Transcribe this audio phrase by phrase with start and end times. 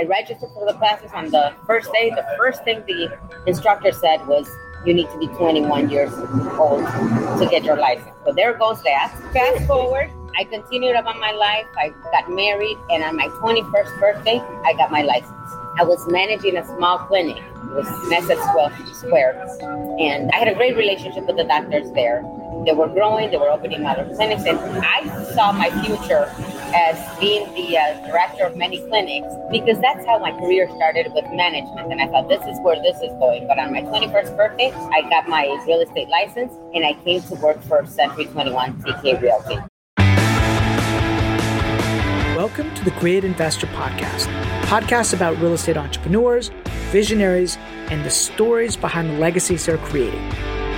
[0.00, 2.08] I registered for the classes on the first day.
[2.08, 4.48] The first thing the instructor said was,
[4.86, 6.10] you need to be 21 years
[6.58, 6.86] old
[7.38, 8.16] to get your license.
[8.24, 9.14] So there goes that.
[9.34, 11.66] Fast forward, I continued on my life.
[11.76, 15.34] I got married, and on my 21st birthday, I got my license.
[15.78, 17.42] I was managing a small clinic.
[17.70, 18.36] Was Mesa
[18.94, 19.46] Square.
[20.00, 22.22] And I had a great relationship with the doctors there.
[22.66, 26.28] They were growing, they were opening other clinics, and I saw my future
[26.74, 31.24] as being the uh, director of many clinics because that's how my career started with
[31.32, 31.92] management.
[31.92, 33.46] And I thought, this is where this is going.
[33.46, 37.34] But on my 21st birthday, I got my real estate license and I came to
[37.36, 39.58] work for Century 21 TK Realty.
[42.36, 44.26] Welcome to the Create Investor Podcast,
[44.70, 46.52] podcast about real estate entrepreneurs,
[46.92, 47.58] visionaries,
[47.90, 50.20] and the stories behind the legacies they're creating.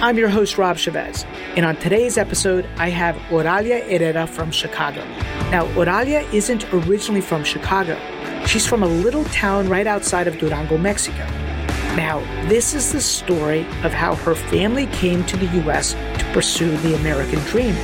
[0.00, 1.26] I'm your host, Rob Chevez,
[1.58, 5.04] and on today's episode, I have Oralia Herrera from Chicago.
[5.50, 8.00] Now, Oralia isn't originally from Chicago.
[8.46, 11.26] She's from a little town right outside of Durango, Mexico.
[11.94, 16.74] Now, this is the story of how her family came to the US to pursue
[16.78, 17.74] the American dream.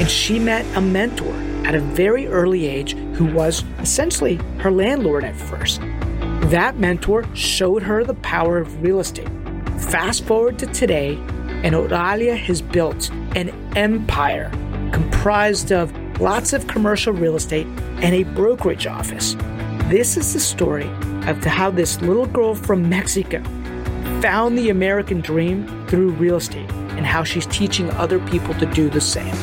[0.00, 1.34] And she met a mentor
[1.68, 5.82] at a very early age who was essentially her landlord at first.
[6.48, 9.28] That mentor showed her the power of real estate.
[9.78, 11.16] Fast forward to today,
[11.62, 14.50] and Oralia has built an empire
[14.94, 17.66] comprised of lots of commercial real estate
[18.00, 19.36] and a brokerage office.
[19.88, 20.88] This is the story
[21.28, 23.42] of how this little girl from Mexico
[24.22, 28.88] found the American dream through real estate and how she's teaching other people to do
[28.88, 29.34] the same.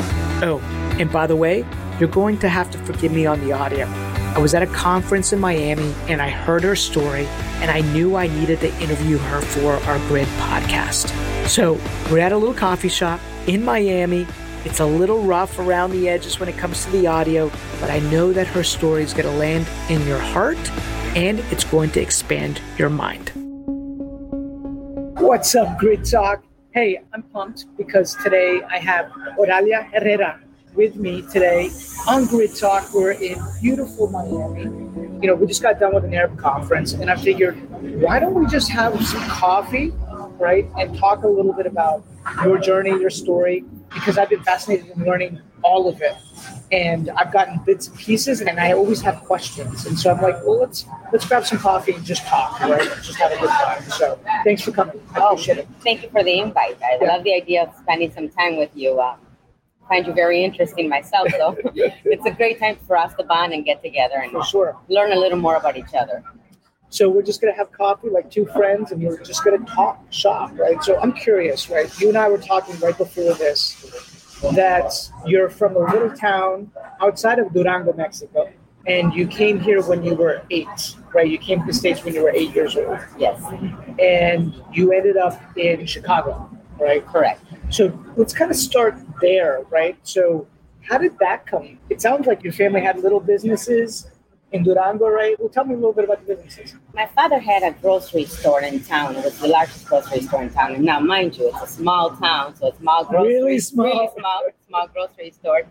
[0.41, 0.59] Oh,
[0.99, 1.63] and by the way,
[1.99, 3.85] you're going to have to forgive me on the audio.
[4.35, 7.25] I was at a conference in Miami and I heard her story,
[7.61, 11.07] and I knew I needed to interview her for our Grid podcast.
[11.47, 11.79] So
[12.11, 14.27] we're at a little coffee shop in Miami.
[14.66, 17.99] It's a little rough around the edges when it comes to the audio, but I
[17.99, 20.57] know that her story is going to land in your heart
[21.16, 23.31] and it's going to expand your mind.
[25.21, 26.43] What's up, Grid Talk?
[26.71, 29.05] Hey, I'm pumped because today I have
[29.39, 30.41] Oralia Herrera
[30.75, 31.69] with me today
[32.08, 32.94] on Grid Talk.
[32.94, 34.63] We're in beautiful Miami.
[35.22, 37.56] You know, we just got done with a NAHREP conference, and I figured,
[38.02, 39.91] why don't we just have some coffee,
[40.40, 42.03] right, and talk a little bit about
[42.44, 43.63] your journey, your story,
[43.94, 46.16] because I've been fascinated in learning all of it.
[46.72, 49.86] And I've gotten bits and pieces, and I always have questions.
[49.86, 52.81] And so I'm like, well, let's let's grab some coffee and just talk, right?
[53.03, 53.84] Just have a good time.
[53.84, 55.00] So thanks for coming.
[55.13, 55.68] I Oh, appreciate it.
[55.81, 56.78] thank you for the invite.
[56.84, 57.13] I Yeah.
[57.13, 59.00] love the idea of spending some time with you.
[59.00, 59.16] Uh,
[59.88, 63.66] find you very interesting myself, so it's a great time for us to bond and
[63.66, 64.75] get together and sure.
[64.90, 66.23] learn a little more about each other.
[66.90, 70.57] So we're just gonna have coffee like two friends, and we're just gonna talk shop,
[70.57, 70.81] right?
[70.84, 71.90] So I'm curious, right?
[72.00, 74.94] You and I were talking right before this that
[75.25, 78.51] you're from a little town outside of Durango, Mexico,
[78.88, 81.29] and you came here when you were eight, right?
[81.29, 83.41] You came to the states when you were eight years old, Yes,
[84.00, 87.06] and you ended up in Chicago, right?
[87.06, 87.41] correct.
[87.69, 89.97] So let's kind of start there, right?
[90.03, 90.47] So
[90.81, 91.79] how did that come?
[91.89, 94.07] It sounds like your family had little businesses
[94.51, 95.37] in Durango, right?
[95.39, 96.75] Well, tell me a little bit about the businesses.
[96.93, 99.15] My father had a grocery store in town.
[99.15, 100.75] It was the largest grocery store in town.
[100.75, 103.85] And now, mind you, it's a small town, so it's small grocery, Really small.
[103.85, 105.63] really small, small grocery store.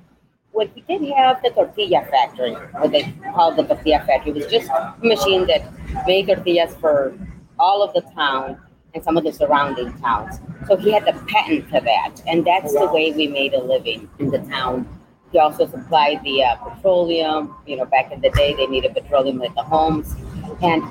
[0.53, 4.33] Well, he did have the tortilla factory, what they called the tortilla factory.
[4.33, 5.63] It was just a machine that
[6.07, 7.17] made tortillas for
[7.59, 8.61] all of the town
[8.95, 10.39] and some of the surrounding towns.
[10.69, 14.09] So he had the patent for that, and that's the way we made a living
[14.19, 14.89] in the town.
[15.33, 17.57] He also supplied the uh, petroleum.
[17.67, 20.15] You know, back in the day, they needed petroleum at the homes.
[20.63, 20.83] And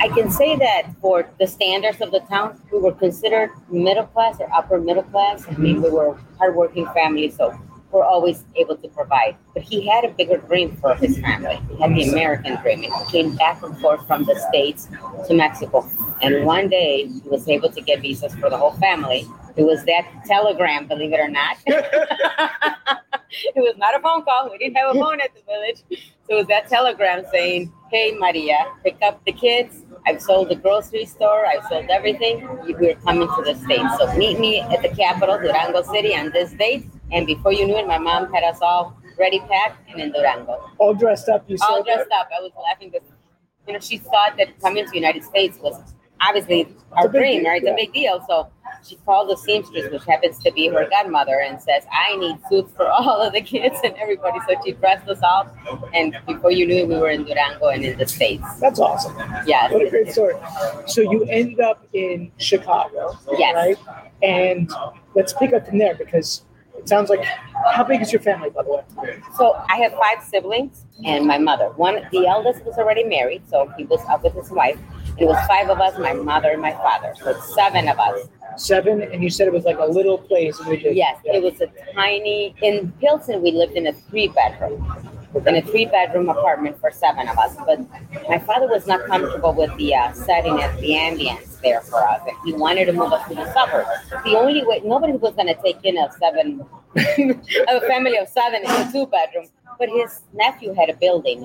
[0.00, 4.36] I can say that for the standards of the town, we were considered middle class
[4.38, 5.44] or upper middle class.
[5.48, 7.58] I mean, we were hardworking family, so
[7.90, 9.36] we're always able to provide.
[9.54, 11.60] But he had a bigger dream for his family.
[11.70, 12.84] He had the American dream.
[12.84, 14.88] And he came back and forth from the States
[15.26, 15.88] to Mexico.
[16.20, 19.26] And one day, he was able to get visas for the whole family.
[19.56, 21.56] It was that telegram, believe it or not.
[21.66, 24.50] it was not a phone call.
[24.50, 25.82] We didn't have a phone at the village.
[25.88, 29.84] So it was that telegram saying, Hey, Maria, pick up the kids.
[30.08, 31.44] I've sold the grocery store.
[31.44, 32.48] I've sold everything.
[32.80, 33.98] We're coming to the States.
[33.98, 36.86] So meet me at the capital, Durango City, on this date.
[37.12, 40.70] And before you knew it, my mom had us all ready packed and in Durango.
[40.78, 41.66] All dressed up, you said.
[41.68, 42.30] All dressed up.
[42.34, 43.06] I was laughing because,
[43.66, 45.78] you know, she thought that coming to the United States was
[46.22, 47.62] obviously our dream, deal, right?
[47.62, 47.72] It's yeah.
[47.72, 48.24] a big deal.
[48.26, 48.48] So
[48.86, 52.72] she called the seamstress, which happens to be her godmother, and says, "I need suits
[52.76, 55.54] for all of the kids and everybody." So she dressed us up,
[55.94, 58.44] and before you knew it, we were in Durango and in the states.
[58.60, 59.16] That's awesome.
[59.46, 59.70] Yeah.
[59.72, 60.34] What a great story.
[60.86, 63.54] So you ended up in Chicago, Yes.
[63.54, 63.78] right?
[64.22, 64.70] And
[65.14, 66.42] let's pick up from there because
[66.78, 67.24] It sounds like
[67.74, 68.84] how big is your family, by the way?
[69.36, 71.70] So I have five siblings and my mother.
[71.70, 74.78] One, the eldest was already married, so he was up with his wife.
[75.20, 77.12] It was five of us, my mother and my father.
[77.16, 78.28] So it's seven of us.
[78.56, 80.58] Seven, and you said it was like a little place.
[80.60, 81.36] And we just, Yes, yeah.
[81.36, 82.54] it was a tiny.
[82.62, 84.84] In Pilsen, we lived in a three bedroom,
[85.46, 87.56] in a three bedroom apartment for seven of us.
[87.66, 87.80] But
[88.28, 92.20] my father was not comfortable with the uh, setting and the ambience there for us.
[92.26, 93.90] And he wanted to move us to the suburbs.
[94.24, 96.64] The only way nobody was going to take in a seven,
[96.96, 99.48] a family of seven in a two bedroom.
[99.78, 101.44] But his nephew had a building.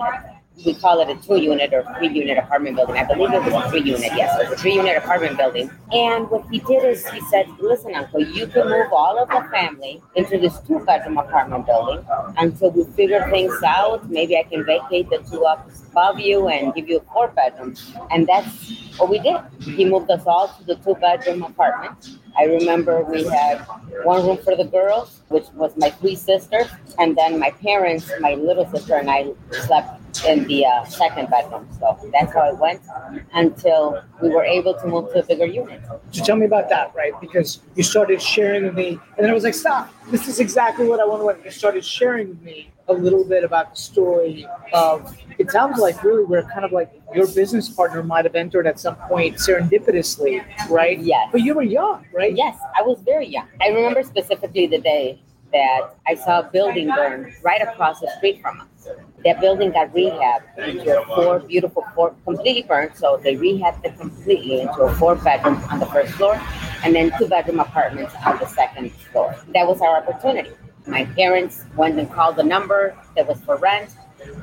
[0.65, 2.97] We call it a two unit or three unit apartment building.
[2.97, 4.11] I believe it was a three unit.
[4.15, 5.69] Yes, it was a three unit apartment building.
[5.91, 9.41] And what he did is he said, "Listen, Uncle, you can move all of the
[9.49, 12.05] family into this two bedroom apartment building
[12.37, 14.07] until we figure things out.
[14.09, 17.75] Maybe I can vacate the two up above you and give you a four bedroom."
[18.11, 19.41] And that's what we did.
[19.59, 22.09] He moved us all to the two bedroom apartment.
[22.37, 23.57] I remember we had
[24.03, 26.67] one room for the girls, which was my three sisters,
[26.99, 29.33] and then my parents, my little sister, and I
[29.65, 31.67] slept in the uh, second bedroom.
[31.79, 32.81] So that's how it went
[33.33, 35.81] until we were able to move to a bigger unit.
[36.11, 37.13] So tell me about that, right?
[37.19, 39.93] Because you started sharing with me, and then I was like, stop.
[40.11, 41.45] This is exactly what I want to.
[41.45, 45.17] You started sharing with me a little bit about the story of.
[45.39, 48.79] It sounds like really where kind of like your business partner might have entered at
[48.79, 50.99] some point serendipitously, right?
[50.99, 51.29] Yes.
[51.31, 52.35] But you were young, right?
[52.35, 53.47] Yes, I was very young.
[53.61, 55.19] I remember specifically the day
[55.53, 58.67] that I saw a building burn right across the street from us.
[59.23, 62.95] That building got rehabbed into a four beautiful four completely burned.
[62.95, 66.39] So they rehabbed it completely into a four bedroom on the first floor
[66.83, 69.35] and then two bedroom apartments on the second floor.
[69.53, 70.51] That was our opportunity.
[70.85, 73.95] My parents went and called the number that was for rent.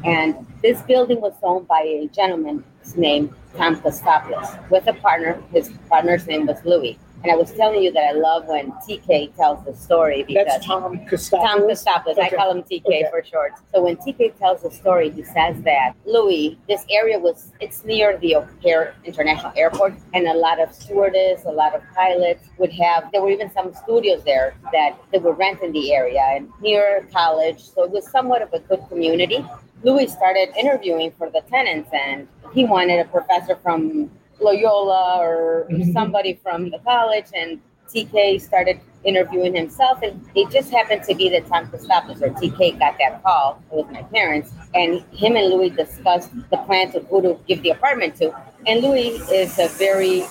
[0.04, 2.64] And this building was owned by a gentleman
[2.96, 5.42] named Tom Kostopoulos with a partner.
[5.52, 6.98] His partner's name was Louis.
[7.22, 10.64] And I was telling you that I love when TK tells the story because That's
[10.66, 11.30] Tom Costopoulos.
[11.42, 12.18] Tom Kostopoulos.
[12.18, 13.06] I call him TK Okay.
[13.10, 13.52] for short.
[13.74, 18.16] So when TK tells the story, he says that Louis, this area was it's near
[18.18, 23.12] the O'Hare International Airport, and a lot of stewardess, a lot of pilots would have.
[23.12, 27.06] There were even some studios there that they would rent in the area and near
[27.12, 27.62] college.
[27.62, 29.44] So it was somewhat of a good community.
[29.82, 35.92] Louis started interviewing for the tenants, and he wanted a professor from Loyola or Mhm.
[35.92, 41.28] somebody from the college, and TK started interviewing himself, and it just happened to be
[41.28, 45.48] the that Tom Christopoulos or TK got that call with my parents, and him and
[45.48, 48.32] Louis discussed the plan to who to give the apartment to.
[48.66, 50.24] And Louis is a very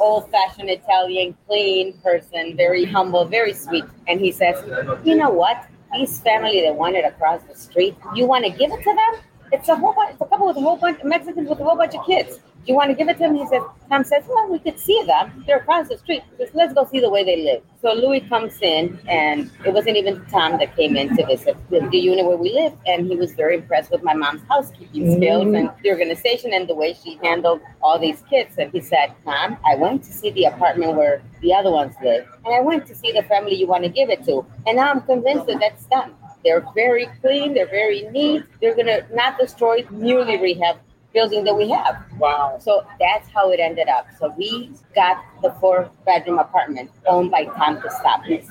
[0.00, 4.56] old-fashioned Italian, clean person, very humble, very sweet, and he says,
[5.04, 5.56] "You know what?
[5.92, 9.22] These family that wanted across the street, you want to give it to them?
[9.50, 11.64] It's a whole bunch, it's a couple with a whole bunch of Mexicans with a
[11.64, 12.40] whole bunch of kids.
[12.68, 13.34] You want to give it to them?
[13.34, 15.42] He said, Tom says, well, we could see them.
[15.46, 16.22] They're across the street.
[16.36, 17.62] Just let's go see the way they live.
[17.80, 21.80] So Louis comes in, and it wasn't even Tom that came in to visit the,
[21.90, 25.46] the unit where we live, and he was very impressed with my mom's housekeeping skills
[25.46, 25.58] Mhm.
[25.58, 28.58] and the organization and the way she handled all these kids.
[28.58, 32.26] And he said, Tom, I went to see the apartment where the other ones live,
[32.44, 34.90] and I went to see the family you want to give it to, and now
[34.90, 36.12] I'm convinced that that's done.
[36.44, 37.54] They're very clean.
[37.54, 38.42] They're very neat.
[38.60, 40.76] They're gonna not destroy newly rehab
[41.12, 41.96] building that we have.
[42.18, 42.58] Wow.
[42.60, 44.06] So that's how it ended up.
[44.18, 48.48] So we got the four bedroom apartment owned by Tom Kostopoulos.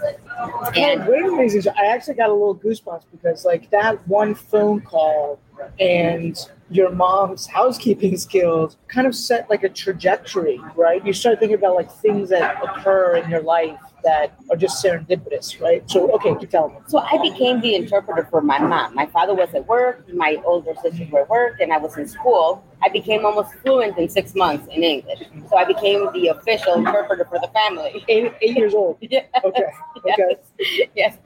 [0.76, 1.62] And And great amazing.
[1.62, 5.40] So I actually got a little goosebumps because like that one phone call
[5.80, 6.38] and
[6.70, 11.06] your mom's housekeeping skills kind of set like a trajectory, right?
[11.06, 15.60] You start thinking about like things that occur in your life that are just serendipitous,
[15.60, 15.82] right?
[15.92, 16.80] So okay, keep telling me.
[16.88, 18.96] so I became the interpreter for my mom.
[18.96, 22.08] My father was at work, my older sisters were at work, and I was in
[22.08, 22.64] school.
[22.86, 25.22] I became almost fluent in six months in English.
[25.50, 28.06] So I became the official interpreter for the family.
[28.08, 28.98] Eight, eight years old.
[29.10, 29.26] Yes.
[29.44, 29.70] Okay.
[30.12, 30.90] Okay.
[30.96, 31.18] Yes.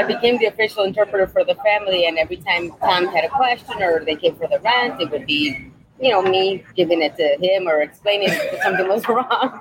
[0.00, 3.82] I became the official interpreter for the family, and every time Tom had a question
[3.82, 7.36] or they came for the rent, it would be, you know, me giving it to
[7.40, 9.60] him or explaining if something was wrong.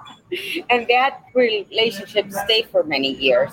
[0.70, 3.52] And that relationship stayed for many years.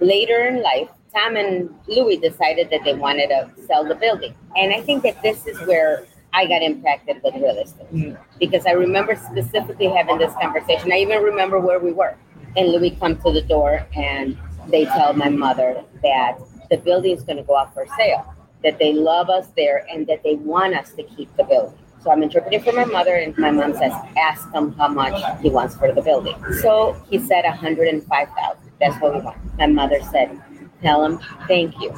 [0.00, 4.34] Later in life, Tom and Louis decided that they wanted to sell the building.
[4.56, 8.18] And I think that this is where I got impacted with real estate Mm.
[8.38, 10.92] because I remember specifically having this conversation.
[10.92, 12.14] I even remember where we were.
[12.56, 14.36] And Louis comes to the door and
[14.68, 16.38] they tell my mother that
[16.70, 20.06] the building is going to go up for sale, that they love us there and
[20.06, 21.78] that they want us to keep the building.
[22.02, 25.50] So I'm interpreting for my mother, and my mom says, "Ask him how much he
[25.50, 28.70] wants for the building." So he said, "105,000.
[28.80, 30.40] That's what we want." My mother said,
[30.82, 31.92] "Tell him thank you."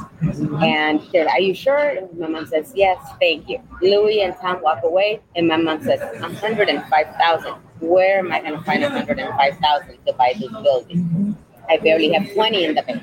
[0.62, 1.78] And they're like, Are you sure?
[1.78, 3.60] And my mom says, Yes, thank you.
[3.82, 8.62] Louis and Tom walk away, and my mom says, 105000 Where am I going to
[8.62, 11.36] find 105000 to buy this building?
[11.68, 13.02] I barely have 20 in the bank.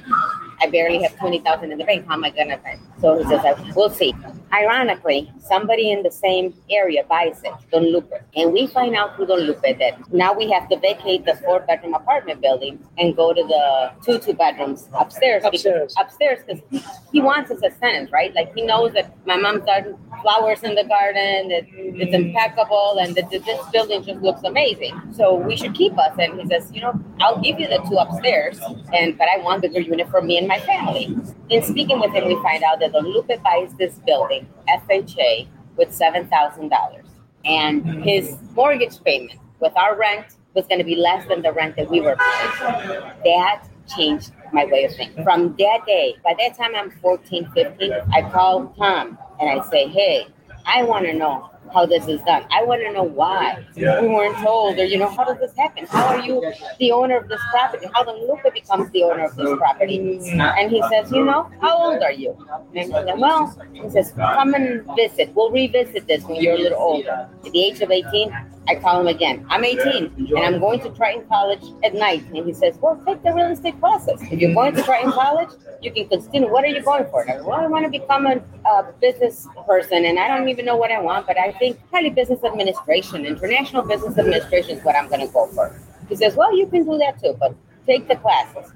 [0.59, 2.07] I barely have 20,000 in the bank.
[2.07, 2.77] How am I going to pay?
[2.99, 4.15] So he says, we'll see.
[4.53, 8.11] Ironically, somebody in the same area buys it, Don Lupe.
[8.35, 11.59] And we find out through Don Lupe that now we have to vacate the four
[11.59, 15.43] bedroom apartment building and go to the two two bedrooms upstairs.
[15.43, 15.93] Upstairs.
[15.93, 18.33] Because, upstairs because he, he wants us as tenants, right?
[18.33, 19.83] Like he knows that my mom's got
[20.21, 24.99] flowers in the garden, that it's impeccable, and that this building just looks amazing.
[25.13, 26.15] So we should keep us.
[26.17, 28.59] And he says, you know, I'll give you the two upstairs,
[28.93, 31.15] and but I want the bigger unit for me and my family.
[31.49, 35.93] In speaking with him, we find out that Don Lupe buys this building, FHA, with
[35.93, 37.05] seven thousand dollars,
[37.45, 41.75] and his mortgage payment with our rent was going to be less than the rent
[41.75, 42.99] that we were paying.
[43.23, 43.63] That
[43.95, 45.23] changed my way of thinking.
[45.23, 49.87] From that day, by that time I'm 14, 15, I call Tom and I say,
[49.87, 50.27] hey,
[50.65, 52.45] I want to know how this is done.
[52.51, 55.85] I want to know why we weren't told, or you know, how does this happen?
[55.85, 56.41] How are you
[56.79, 57.87] the owner of this property?
[57.93, 59.97] How the Lupe becomes the owner of this property?
[60.31, 62.37] And he says, you know, how old are you?
[62.75, 65.33] And I said, well, he says, come and visit.
[65.35, 67.29] We'll revisit this when you're a little older.
[67.45, 68.31] At the age of 18,
[68.67, 69.45] I call him again.
[69.49, 72.23] I'm 18 and I'm going to Triton College at night.
[72.33, 74.21] And he says, Well, take the real estate classes.
[74.21, 75.49] If you're going to Triton College,
[75.81, 76.51] you can continue.
[76.51, 77.29] What are you going for?
[77.29, 80.75] I well, I want to become a, a business person and I don't even know
[80.75, 85.07] what I want, but I think probably business administration, international business administration is what I'm
[85.07, 85.73] going to go for.
[86.09, 87.55] He says, Well, you can do that too, but
[87.85, 88.73] take the classes.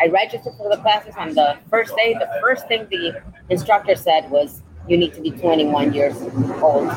[0.00, 2.14] I registered for the classes on the first day.
[2.14, 6.20] The first thing the instructor said was, you need to be 21 years
[6.62, 6.88] old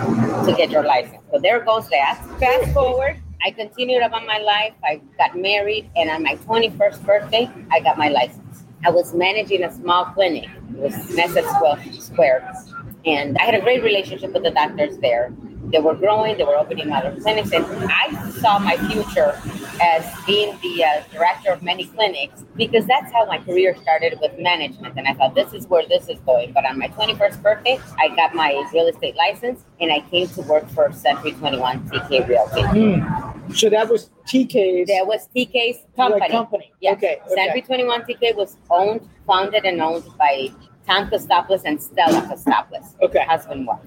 [0.46, 1.22] to get your license.
[1.32, 2.22] So there goes that.
[2.40, 4.74] Fast forward, I continued about my life.
[4.84, 8.64] I got married, and on my 21st birthday, I got my license.
[8.86, 10.50] I was managing a small clinic.
[10.72, 11.44] It was Mesa
[12.00, 12.54] Square.
[13.06, 15.34] And I had a great relationship with the doctors there.
[15.72, 19.38] They were growing, they were opening other clinics, and I saw my future
[19.82, 24.38] as being the uh, director of many clinics because that's how my career started with
[24.40, 24.98] management.
[24.98, 26.54] And I thought, this is where this is going.
[26.54, 30.42] But on my 21st birthday, I got my real estate license and I came to
[30.44, 32.62] work for Century 21 TK Realty.
[32.62, 33.56] Mm.
[33.56, 34.88] So that was TK's.
[34.88, 36.30] That was TK's company.
[36.30, 36.72] company.
[36.80, 36.94] Yeah.
[36.94, 37.20] Okay.
[37.28, 40.50] Century 21 TK was owned, founded, and owned by
[40.88, 42.96] Tom Costopoulos and Stella Costopoulos.
[43.02, 43.24] Okay.
[43.26, 43.80] Husband wife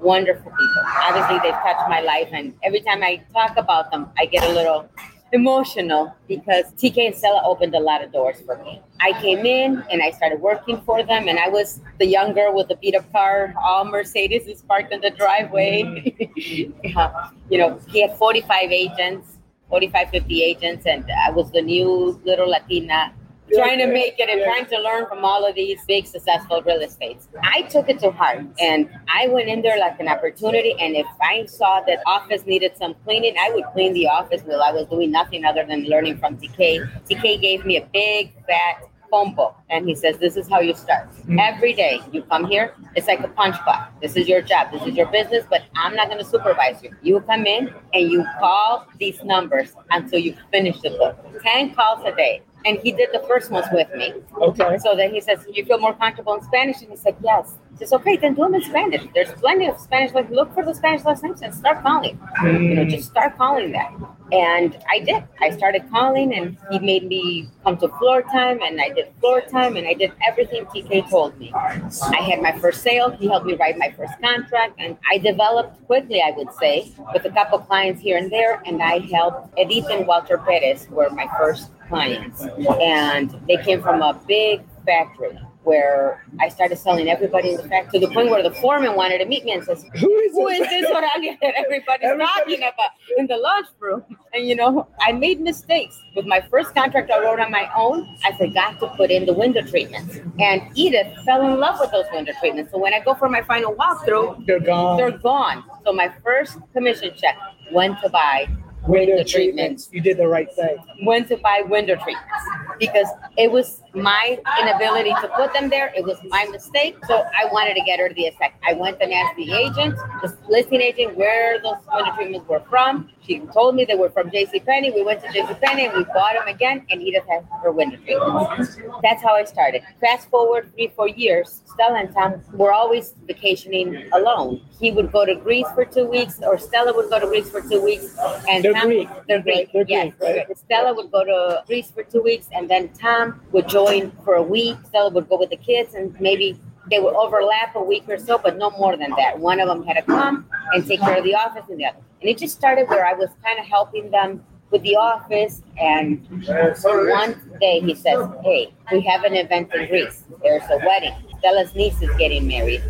[0.00, 0.82] wonderful people.
[1.02, 4.52] Obviously, they've touched my life, and every time I talk about them, I get a
[4.52, 4.88] little
[5.32, 8.82] emotional because TK and Stella opened a lot of doors for me.
[9.00, 12.54] I came in and I started working for them, and I was the young girl
[12.54, 13.54] with the beat up car.
[13.62, 16.30] All Mercedes is parked in the driveway.
[16.36, 16.66] yeah.
[16.66, 16.76] Mm-hmm.
[17.00, 19.38] Uh, you know, he had 45 agents,
[19.68, 23.14] 45, 50 agents, and I was the new little Latina
[23.54, 26.80] trying to make it and trying to learn from all of these big successful real
[26.80, 27.28] estates.
[27.42, 30.74] I took it to heart and I went in there like an opportunity.
[30.78, 34.62] And if I saw that office needed some cleaning, I would clean the office while
[34.62, 36.88] I was doing nothing other than learning from TK.
[37.08, 40.74] TK gave me a big fat phone book and he says this is how you
[40.74, 41.38] start mm-hmm.
[41.38, 44.82] every day you come here it's like a punch clock this is your job this
[44.86, 48.24] is your business but i'm not going to supervise you you come in and you
[48.38, 53.10] call these numbers until you finish the book 10 calls a day and he did
[53.12, 54.14] the first ones with me.
[54.36, 54.78] Okay.
[54.78, 57.76] So then he says, "You feel more comfortable in Spanish?" And he said, "Yes." He
[57.78, 59.02] says, "Okay, then do them in Spanish.
[59.14, 60.12] There's plenty of Spanish.
[60.12, 62.18] Like, look for the Spanish last names and start calling.
[62.42, 62.64] Mm.
[62.64, 65.24] You know, just start calling them." And I did.
[65.40, 69.40] I started calling, and he made me come to floor time, and I did floor
[69.40, 71.52] time, and I did everything TK told me.
[71.54, 73.10] I had my first sale.
[73.10, 77.24] He helped me write my first contract, and I developed quickly, I would say, with
[77.24, 78.62] a couple clients here and there.
[78.66, 82.42] And I helped Edith and Walter Perez were my first clients,
[82.80, 88.00] and they came from a big factory where I started selling everybody in the factory
[88.00, 90.48] to the point where the foreman wanted to meet me and says, Who is, Who
[90.48, 92.30] is this Oralia that everybody's Everybody.
[92.40, 94.02] talking about in the lunchroom?
[94.32, 96.00] And you know, I made mistakes.
[96.16, 99.34] With my first contract I wrote on my own, I forgot to put in the
[99.34, 100.18] window treatments.
[100.38, 102.72] And Edith fell in love with those window treatments.
[102.72, 104.96] So when I go for my final walkthrough, they're gone.
[104.96, 105.62] They're gone.
[105.84, 107.36] So my first commission check
[107.70, 108.48] went to buy
[108.86, 109.32] window, treatments.
[109.32, 109.88] treatments.
[109.92, 110.76] You did the right thing.
[111.04, 112.44] Went to buy window treatments
[112.78, 113.06] because
[113.36, 115.92] it was my inability to put them there.
[115.96, 116.96] It was my mistake.
[117.06, 118.62] So I wanted to get her the effect.
[118.66, 123.10] I went and asked the agent, the listing agent, where those window treatments were from.
[123.30, 124.58] She told me they were from J.C.
[124.58, 124.90] Penney.
[124.90, 125.54] We went to J.C.
[125.62, 128.76] Penney and we bought them again, and Edith has her window treatments.
[129.04, 129.82] That's how I started.
[130.00, 134.62] Fast forward three, four years, Stella and Tom were always vacationing alone.
[134.80, 137.60] He would go to Greece for two weeks, or Stella would go to Greece for
[137.60, 138.16] two weeks,
[138.48, 139.08] and they're Tom, Greek.
[139.28, 139.56] They're Greek.
[139.56, 140.12] Right, they're yes.
[140.18, 140.58] Greek, right?
[140.58, 144.42] Stella would go to Greece for two weeks, and then Tom would join for a
[144.42, 144.76] week.
[144.88, 146.58] Stella would go with the kids, and maybe
[146.88, 149.38] they would overlap a week or so, but no more than that.
[149.38, 151.98] One of them had to come and take care of the office and the other.
[152.20, 155.62] And it just started where I was kind of helping them with the office.
[155.78, 160.24] And one day he says, Hey, we have an event in Greece.
[160.42, 161.14] There's a wedding.
[161.38, 162.82] Stella's niece is getting married.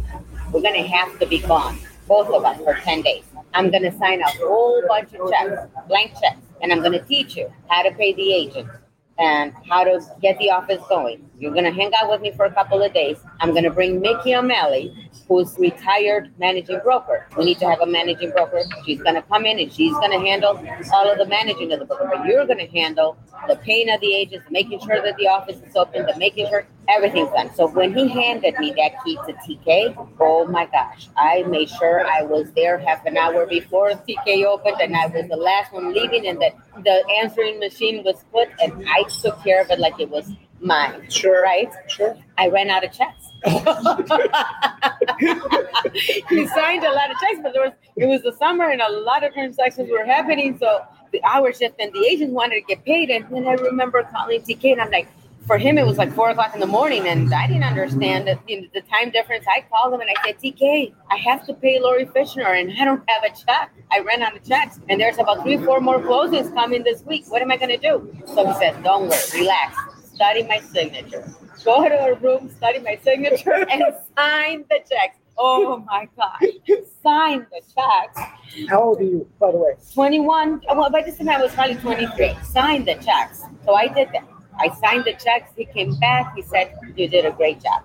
[0.53, 1.79] We're going to have to be gone,
[2.09, 3.25] both of us, for 10 days.
[3.55, 7.03] I'm going to sign a whole bunch of checks, blank checks, and I'm going to
[7.05, 8.69] teach you how to pay the agent
[9.21, 11.29] and how to get the office going.
[11.39, 13.19] You're to hang out with me for a couple of days.
[13.41, 17.25] I'm to bring Mickey O'Malley, who's retired managing broker.
[17.39, 18.63] We need to have a managing broker.
[18.85, 20.59] She's going to come in and she's going to handle
[20.93, 22.11] all of the managing of the broker.
[22.13, 25.63] But you're going to handle the paying of the agents, making sure that the office
[25.63, 27.55] is open, the making sure everything's done.
[27.55, 32.05] So when he handed me that key to TK, oh my gosh, I made sure
[32.05, 35.95] I was there half an hour before TK opened and I was the last one
[35.95, 40.01] leaving and that the answering machine was put and I took care of it like
[40.01, 40.29] it was
[40.61, 41.09] mine.
[41.11, 41.43] Sure.
[41.43, 41.71] Right?
[41.89, 42.17] Sure.
[42.39, 43.27] I ran out of checks.
[43.43, 43.97] Oh,
[45.95, 48.91] he signed a lot of checks, but there was it was the summer and a
[48.91, 50.59] lot of transactions were happening.
[50.59, 50.81] So
[51.13, 53.11] the hour shift and the agents wanted to get paid.
[53.11, 55.09] And then I remember calling TK and I'm like,
[55.47, 58.39] for him it was like four o'clock in the morning and I didn't understand the,
[58.73, 59.45] the time difference.
[59.49, 62.85] I called him and I said, TK, I have to pay Lori Fishner and I
[62.85, 63.73] don't have a check.
[63.91, 67.25] I ran out of checks and there's about three, four more closings coming this week.
[67.29, 68.17] What am I gonna do?
[68.27, 69.77] So he said, Don't worry, relax,
[70.21, 71.25] study my signature.
[71.65, 73.83] Go to a room, study my signature, and
[74.15, 75.17] sign the checks.
[75.39, 76.39] Oh my God.
[77.03, 78.21] Sign the checks.
[78.69, 79.73] How old are you, by the way?
[79.95, 80.61] 21.
[80.77, 82.37] Well, by this time I was probably 23.
[82.45, 83.45] Signed the checks.
[83.65, 84.29] So I did that.
[84.59, 85.53] I signed the checks.
[85.57, 86.37] He came back.
[86.37, 87.83] He said, You did a great job.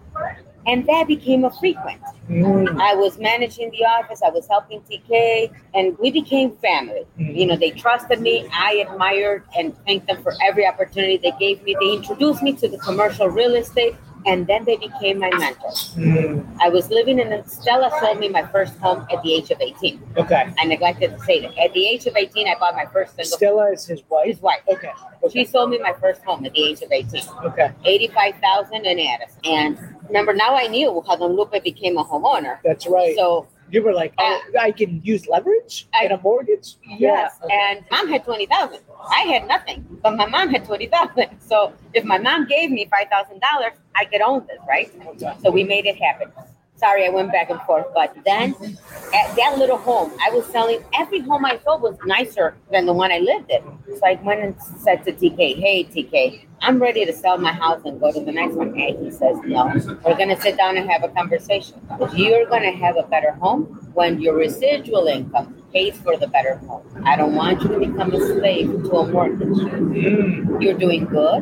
[0.68, 2.02] And that became a frequent.
[2.30, 2.82] Mm.
[2.82, 4.22] I was managing the office.
[4.24, 7.06] I was helping TK, and we became family.
[7.20, 7.38] Mm.
[7.38, 8.48] You know, they trusted me.
[8.52, 11.76] I admired and thanked them for every opportunity they gave me.
[11.80, 13.96] They introduced me to the commercial real estate,
[14.26, 15.94] and then they became my mentors.
[15.96, 16.46] Mm.
[16.60, 20.02] I was living in Stella sold me my first home at the age of 18.
[20.18, 20.54] Okay.
[20.58, 21.58] I neglected to say that.
[21.58, 24.28] At the age of 18, I bought my first single Stella is his wife.
[24.28, 24.62] his wife.
[24.68, 24.92] Okay.
[25.32, 27.24] She sold me my first home at the age of 18.
[27.46, 27.72] Okay.
[27.86, 29.36] 85,000 in Addis.
[29.44, 29.78] And
[30.08, 32.58] remember, now I knew how Don Lupe became a homeowner.
[32.64, 33.16] That's right.
[33.16, 36.76] So you were like, oh, I can use leverage I- in a mortgage.
[36.86, 37.56] Yes, Yeah.
[37.76, 38.80] and mom had twenty thousand.
[39.10, 41.30] I had nothing, but my mom had twenty thousand.
[41.40, 44.92] So if my mom gave me five thousand dollars, I could own this, right?
[45.42, 46.32] So we made it happen.
[46.78, 48.54] Sorry, I went back and forth, but then
[49.14, 50.84] at that little home, I was selling.
[50.94, 53.64] Every home I sold was nicer than the one I lived in.
[53.96, 57.82] So I went and said to TK, "Hey, TK, I'm ready to sell my house
[57.86, 59.72] and go to the next one." And he says, "No,
[60.04, 61.80] we're gonna sit down and have a conversation.
[62.14, 66.84] You're gonna have a better home when your residual income pays for the better home.
[67.06, 69.60] I don't want you to become a slave to a mortgage.
[70.62, 71.42] You're doing good.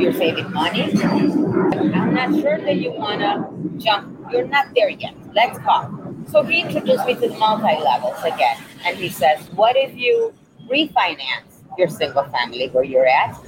[0.00, 0.92] You're saving money.
[1.02, 4.13] I'm not sure that you wanna jump.
[4.34, 5.14] You're not there yet.
[5.32, 5.90] Let's talk."
[6.30, 10.34] So he introduced me to the multi levels again, and he says, "What if you
[10.68, 13.38] refinance your single family where you're at,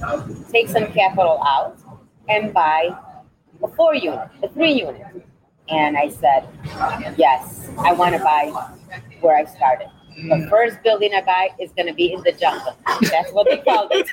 [0.51, 1.77] take some capital out,
[2.29, 2.95] and buy
[3.61, 5.05] a four unit, a three unit?"
[5.69, 6.47] And I said,
[7.17, 8.45] "Yes, I want to buy
[9.19, 10.49] where I started." The mm.
[10.49, 12.75] first building I buy is going to be in the jungle.
[13.01, 14.09] That's what they called it.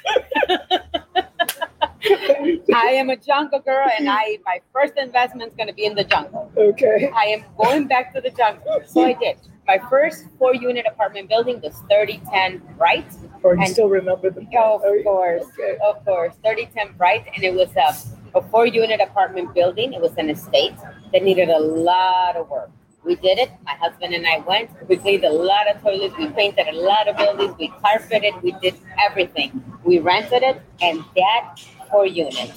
[2.75, 5.95] I am a jungle girl, and I my first investment is going to be in
[5.95, 6.51] the jungle.
[6.57, 7.11] Okay.
[7.15, 8.83] I am going back to the jungle.
[8.87, 9.37] So I did.
[9.67, 13.07] My first four unit apartment building was 3010 Bright.
[13.43, 15.79] Or you And- still remember the Oh, of oh, course, Okay.
[15.83, 16.35] of course.
[16.43, 19.95] 3010 Bright, and it was a, a four unit apartment building.
[19.95, 20.75] It was an estate
[21.13, 22.71] that needed a lot of work.
[23.05, 23.51] We did it.
[23.65, 24.71] My husband and I went.
[24.89, 26.15] We cleaned a lot of toilets.
[26.19, 27.55] We painted a lot of buildings.
[27.59, 28.35] We carpeted.
[28.43, 29.63] We did everything.
[29.85, 31.57] We rented it, and that
[31.95, 32.51] four unit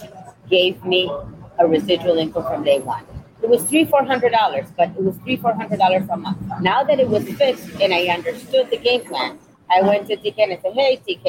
[0.50, 1.02] gave me
[1.60, 3.06] a residual income from day one.
[3.44, 6.40] It was three, four hundred dollars, but it was three, four hundred dollars a month.
[6.60, 9.38] Now that it was fixed and I understood the game plan,
[9.70, 11.28] I went to TK and I said, "Hey, TK."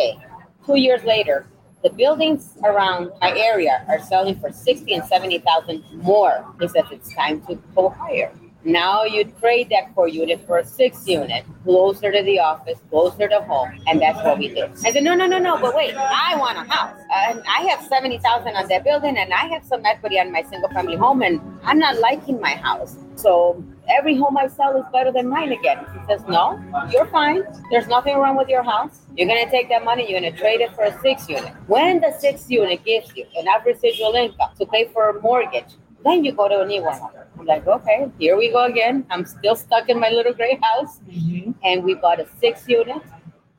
[0.65, 1.37] Two years later,
[1.83, 6.35] the buildings around my area are selling for sixty and seventy thousand more.
[6.61, 8.33] He says it's time to go higher.
[8.65, 13.29] Now you trade that four unit for a six unit, closer to the office, closer
[13.29, 14.71] to home, and that's what we did.
[14.85, 17.87] I said, no, no, no, no, but wait, I want a house, and I have
[17.87, 21.23] seventy thousand on that building, and I have some equity on my single family home,
[21.23, 25.53] and I'm not liking my house, so every home I sell is better than mine
[25.53, 25.87] again.
[25.95, 26.61] He says, no,
[26.93, 27.45] you're fine.
[27.71, 28.99] There's nothing wrong with your house.
[29.17, 31.53] You're gonna take that money, you're gonna trade it for a six unit.
[31.69, 36.25] When the six unit gives you enough residual income to pay for a mortgage, then
[36.25, 37.01] you go to a new one.
[37.39, 39.07] I'm like, okay, here we go again.
[39.11, 41.01] I'm still stuck in my little gray house.
[41.09, 41.55] Mhm.
[41.63, 43.03] And we bought a six unit.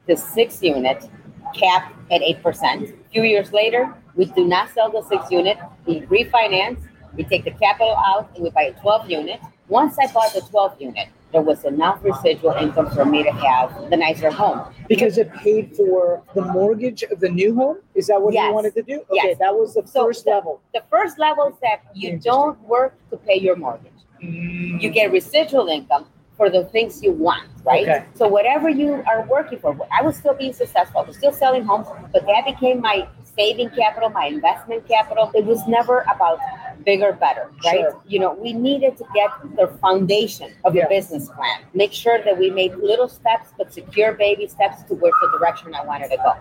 [0.05, 1.09] The six unit
[1.53, 2.89] capped at 8%.
[2.89, 5.57] A few years later, we do not sell the six unit.
[5.85, 6.79] We refinance.
[7.15, 9.39] We take the capital out and we buy a 12 unit.
[9.67, 13.89] Once I bought the 12 unit, there was enough residual income for me to have
[13.89, 14.61] the nicer home.
[14.87, 17.77] Because it paid for the mortgage of the new home?
[17.95, 18.47] Is that what Yes.
[18.47, 18.95] you wanted to do?
[19.11, 19.37] Okay, Yes.
[19.39, 20.59] that was the So first the- level.
[20.73, 23.91] The first level is that you don't work to pay your mortgage.
[24.21, 26.05] You get residual income
[26.39, 27.83] for the things you want, right?
[27.87, 28.05] Okay.
[28.15, 31.01] So whatever you are working for, I was still being successful.
[31.01, 35.29] I was still selling homes, but that became my saving capital, my investment capital.
[35.35, 36.39] It was never about
[36.85, 37.81] bigger, better, right?
[37.81, 38.01] Sure.
[38.07, 40.85] You know, we needed to get the foundation of Yeah.
[40.85, 41.59] a business plan.
[41.73, 45.83] Make sure that we made little steps, but secure baby steps towards the direction I
[45.83, 46.33] wanted to go.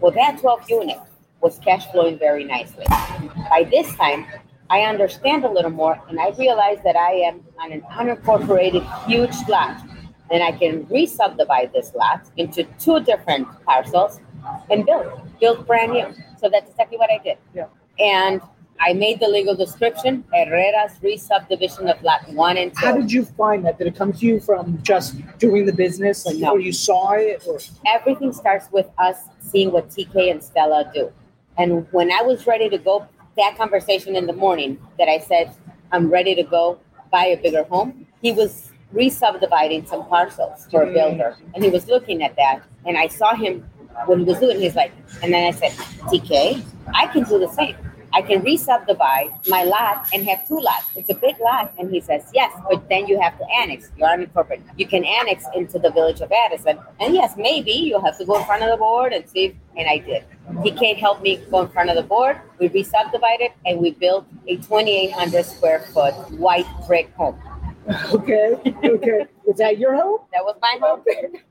[0.00, 0.98] Well, that 12 unit
[1.42, 2.86] was cash flowing very nicely.
[3.50, 4.24] By this time,
[4.74, 9.36] I understand a little more and I realize that I am on an unincorporated huge
[9.48, 9.80] lot
[10.32, 14.18] and I can re-subdivide this lot into two different parcels
[14.70, 15.06] and build,
[15.40, 16.12] build brand new.
[16.40, 17.38] So that's exactly what I did.
[17.54, 17.66] Yeah.
[18.00, 18.40] And
[18.80, 22.84] I made the legal description, Herrera's re-subdivision of lot one and two.
[22.84, 23.78] How did you find that?
[23.78, 26.54] Did it come to you from just doing the business, like, No.
[26.54, 31.12] or you saw it, or everything starts with us seeing what TK and Stella do.
[31.56, 35.54] And when I was ready to go, that conversation in the morning that I said,
[35.92, 36.78] I'm ready to go
[37.10, 40.94] buy a bigger home, he was re subdividing some parcels for a Mm.
[40.94, 41.36] builder.
[41.54, 42.60] And he was looking at that.
[42.86, 43.68] And I saw him
[44.06, 44.92] when he was doing, he's like,
[45.22, 45.72] and then I said,
[46.10, 46.62] TK,
[46.94, 47.76] I can do the same.
[48.14, 50.86] I can re-subdivide my lot and have two lots.
[50.96, 51.72] It's a big lot.
[51.78, 53.90] And he says, yes, but then you have to annex.
[53.96, 54.62] You're unincorporated.
[54.76, 56.78] You can annex into the village of Addison.
[57.00, 59.46] And yes, maybe you'll have to go in front of the board and see.
[59.46, 60.22] if- And I did.
[60.62, 62.40] He can't help me go in front of the board.
[62.60, 67.36] We re-subdivided and we built a 2,800 square foot white brick home.
[68.14, 70.20] okay, okay, was that your home?
[70.32, 71.02] That was my home.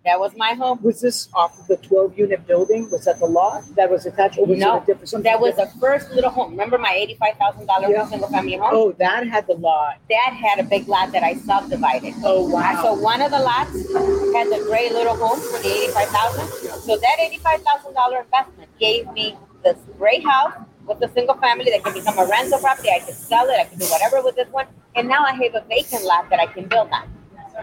[0.05, 0.79] That was my home.
[0.81, 2.89] Was this off of the twelve unit building?
[2.89, 5.23] Was that the lot that was attached, or was No, it a different?
[5.23, 6.51] That was the first little home.
[6.51, 8.07] Remember my eighty-five thousand dollar Yeah.
[8.07, 8.69] single family home?
[8.71, 9.97] Oh, that had the lot.
[10.09, 12.15] That had a big lot that I subdivided.
[12.23, 12.81] Oh wow.
[12.83, 13.73] So one of the lots
[14.33, 16.47] had the gray little home for the eighty-five thousand.
[16.81, 20.53] So that eighty-five thousand dollar investment gave me this gray house
[20.85, 22.89] with a single family that can become a rental property.
[22.89, 23.57] I could sell it.
[23.59, 24.65] I could do whatever with this one.
[24.95, 27.07] And now I have a vacant lot that I can build on.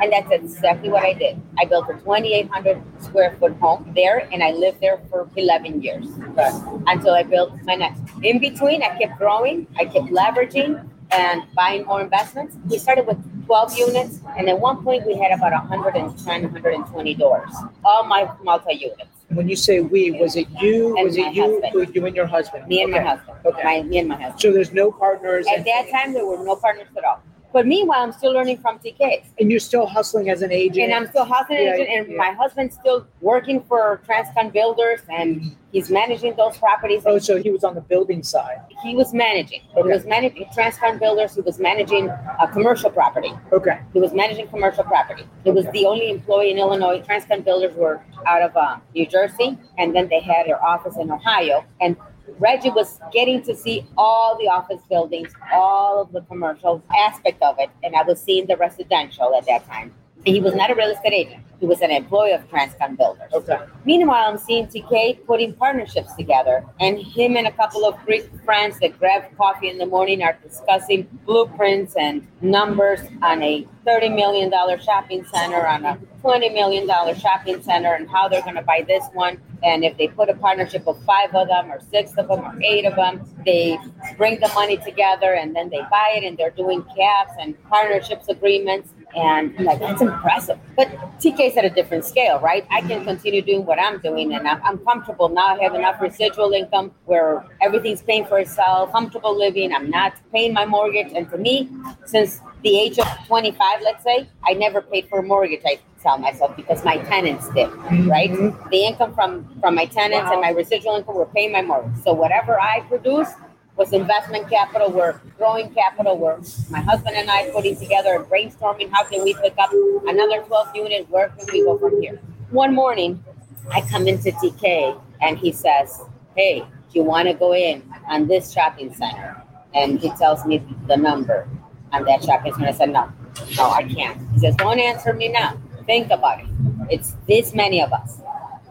[0.01, 1.41] And that's exactly what I did.
[1.59, 6.07] I built a 2,800 square foot home there, and I lived there for 11 years
[6.31, 6.51] Okay.
[6.87, 8.01] until I built my next.
[8.23, 12.57] In between, I kept growing, I kept leveraging and buying more investments.
[12.69, 17.51] We started with 12 units, and at one point, we had about 110, 120 doors,
[17.85, 19.11] all my multi units.
[19.29, 20.97] When you say we, was it you?
[20.97, 21.61] And was it you?
[21.63, 21.95] husband.
[21.95, 22.67] You and your husband.
[22.67, 23.05] Me and Okay.
[23.05, 23.39] my husband.
[23.45, 23.63] Okay.
[23.63, 24.41] My, me and my husband.
[24.41, 27.21] So there's no partners, At that time, there were no partners at all.
[27.53, 29.25] But meanwhile, I'm still learning from TK.
[29.41, 30.85] and you're still hustling as an agent.
[30.85, 32.17] And I'm still hustling Yeah, agent, and yeah.
[32.17, 37.03] my husband's still working for Transcon Builders, and he's managing those properties.
[37.07, 38.59] oh, so he was on the building side.
[38.83, 39.63] he was managing.
[39.75, 41.35] He was managing Transcon Builders.
[41.35, 43.33] He was managing a commercial property.
[43.53, 43.81] Okay.
[43.93, 45.25] He was managing commercial property.
[45.45, 47.01] He was the only employee in Illinois.
[47.01, 51.11] Transcon Builders were out of uh, New Jersey, and then they had their office in
[51.11, 51.65] Ohio.
[51.81, 51.97] And
[52.39, 57.57] Reggie was getting to see all the office buildings, all of the commercial aspect of
[57.59, 59.95] it, and I was seeing the residential at that time.
[60.25, 61.45] He was not a real estate agent.
[61.61, 63.31] He was an employee of Transcon Builders.
[63.35, 63.59] Okay.
[63.85, 68.79] Meanwhile, I'm seeing TK putting partnerships together, and him and a couple of Greek friends
[68.81, 74.51] that grab coffee in the morning are discussing blueprints and numbers on a $30 million
[74.81, 79.05] shopping center, on a $20 million shopping center, and how they're going to buy this
[79.13, 79.39] one.
[79.63, 82.59] And if they put a partnership of five of them, or six of them, or
[82.63, 83.79] eight of them, they
[84.17, 88.29] bring the money together and then they buy it, and they're doing caps and partnerships
[88.29, 88.95] agreements.
[89.17, 90.59] And I'm like, that's impressive.
[90.77, 90.89] But
[91.21, 92.67] TK's at a different scale, right?
[92.71, 95.59] I can continue doing what I'm doing and I'm, I'm comfortable now.
[95.59, 99.73] I have enough residual income where everything's paying for itself, comfortable living.
[99.73, 101.13] I'm not paying my mortgage.
[101.15, 101.69] And for me,
[102.05, 105.63] since the age of 25, let's say, I never paid for a mortgage.
[105.67, 107.69] I tell myself because my tenants did,
[108.07, 108.31] right?
[108.31, 108.71] Mhm.
[108.71, 110.33] The income from, from my tenants Wow.
[110.35, 112.03] and my residual income were paying my mortgage.
[112.05, 113.35] So whatever I produced
[113.77, 116.39] was investment capital, we're growing capital, we're
[116.71, 119.71] my husband and I putting together and brainstorming how can we pick up
[120.07, 122.21] another 12 unit, where can we go from here?
[122.51, 123.23] One morning,
[123.71, 126.03] I come into TK and he says,
[126.37, 129.43] Hey, do you want to go in on this shopping center?
[129.75, 131.49] And he tells me the number
[131.93, 132.69] on that shopping center.
[132.69, 133.11] I said, No,
[133.57, 134.21] no, I can't.
[134.33, 135.57] He says, Don't answer me now.
[135.87, 136.47] Think about it.
[136.91, 138.21] It's this many of us.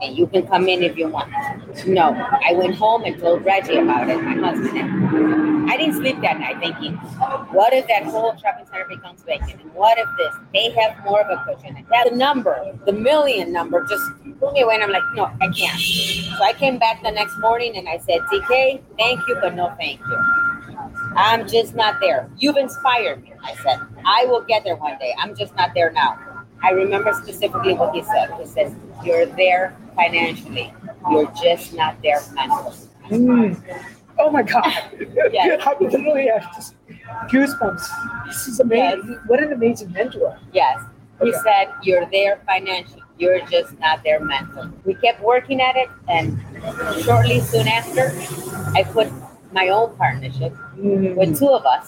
[0.01, 1.31] And you can come in if you want.
[1.85, 4.77] No, I went home and told Reggie about it, my husband.
[4.77, 6.93] And I didn't sleep that night thinking,
[7.51, 9.61] what if that whole shopping center becomes vacant?
[9.61, 10.35] And what if this?
[10.53, 11.75] They have more of a cushion.
[11.75, 14.03] And that number, the million number, just
[14.39, 14.75] blew me away.
[14.75, 15.79] And I'm like, no, I can't.
[15.79, 19.73] So I came back the next morning and I said, TK, thank you, but no
[19.77, 20.49] thank you.
[21.15, 22.29] I'm just not there.
[22.37, 23.33] You've inspired me.
[23.43, 25.13] I said, I will get there one day.
[25.19, 26.17] I'm just not there now.
[26.61, 28.33] I remember specifically what he said.
[28.39, 30.73] He says, You're there financially,
[31.11, 32.75] you're just not there mentally.
[33.09, 33.83] Mm.
[34.17, 34.71] Oh my God.
[35.31, 35.61] Yes.
[35.67, 36.75] I literally have just
[37.31, 37.85] goosebumps.
[38.27, 39.03] This is amazing.
[39.09, 39.19] Yes.
[39.27, 40.37] What an amazing mentor.
[40.53, 40.77] Yes.
[41.21, 44.71] He said, You're there financially, you're just not there mentally.
[44.85, 46.39] We kept working at it, and
[47.03, 48.03] shortly soon after,
[48.79, 49.07] I put
[49.51, 51.15] my own partnership Mm.
[51.19, 51.87] with two of us,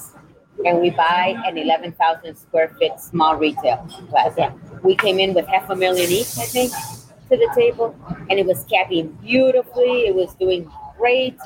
[0.66, 3.78] and we buy an 11,000 square feet small retail
[4.10, 4.54] plaza.
[4.84, 6.72] We came in with half a million each, I think,
[7.32, 7.96] to the table,
[8.30, 10.08] and it was capping beautifully.
[10.08, 11.38] It was doing great.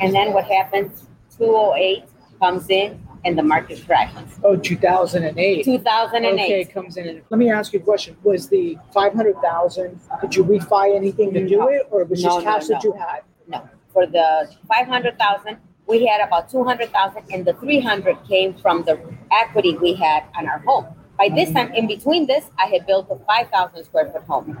[0.00, 1.06] And then what happens?
[1.36, 2.04] 208
[2.40, 4.38] comes in, and the market crashes.
[4.42, 5.64] Oh, 2008.
[5.64, 6.32] 2008.
[6.32, 7.22] Okay, comes in.
[7.30, 8.16] Let me ask you a question.
[8.22, 11.68] Was the 500,000, did you refi anything to do No.
[11.68, 13.20] it, or it was No, just no, cash that you had?
[13.46, 17.78] No, for the five hundred thousand, we had about two hundred thousand, and the three
[17.78, 18.98] hundred came from the
[19.30, 20.86] equity we had on our home.
[21.18, 21.68] By this mm-hmm.
[21.68, 24.58] time, in between this, I had built a five thousand square foot home.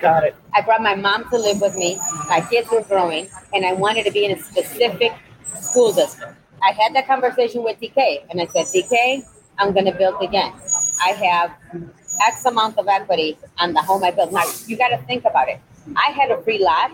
[0.00, 0.34] Got it.
[0.52, 1.98] I brought my mom to live with me.
[2.28, 5.12] My kids were growing, and I wanted to be in a specific
[5.60, 6.34] school district.
[6.62, 9.22] I had that conversation with TK, and I said, TK,
[9.58, 10.52] I'm going to build again.
[11.02, 11.52] I have
[12.26, 14.32] X amount of equity on the home I built.
[14.32, 15.60] Now, you got to think about it.
[15.96, 16.90] I had a free lot,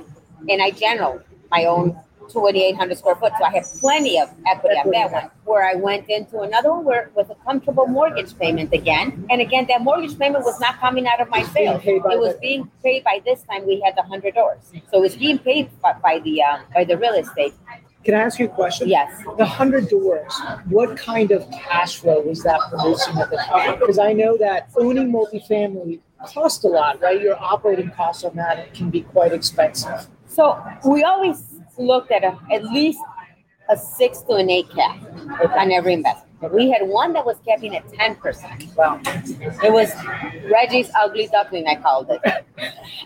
[0.48, 1.98] and I general my own
[2.32, 5.30] 2,800 square foot, so I have plenty of equity on that one.
[5.44, 9.66] Where I went into another one where with a comfortable mortgage payment again, and again
[9.68, 11.82] that mortgage payment was not coming out of my sales.
[11.84, 13.66] It was being paid by this time.
[13.66, 16.84] We had the hundred doors, so it was being paid by, by the uh, by
[16.84, 17.54] the real estate.
[18.04, 18.88] Can I ask you a question?
[18.88, 19.22] Yes.
[19.22, 20.32] The 100 doors,
[20.70, 23.78] what kind of cash flow was that producing at the time?
[23.78, 27.20] Because I know that owning multifamily costs a lot, right?
[27.20, 30.06] Your operating costs on that can be quite expensive.
[30.26, 31.49] So we always
[31.80, 33.00] looked at a, at least
[33.68, 34.96] a six to an eight cap
[35.56, 36.26] on every investment.
[36.54, 38.64] We had one that was capping at ten percent.
[38.74, 39.00] Wow.
[39.04, 39.92] It was
[40.50, 42.20] Reggie's ugly duckling, I called it.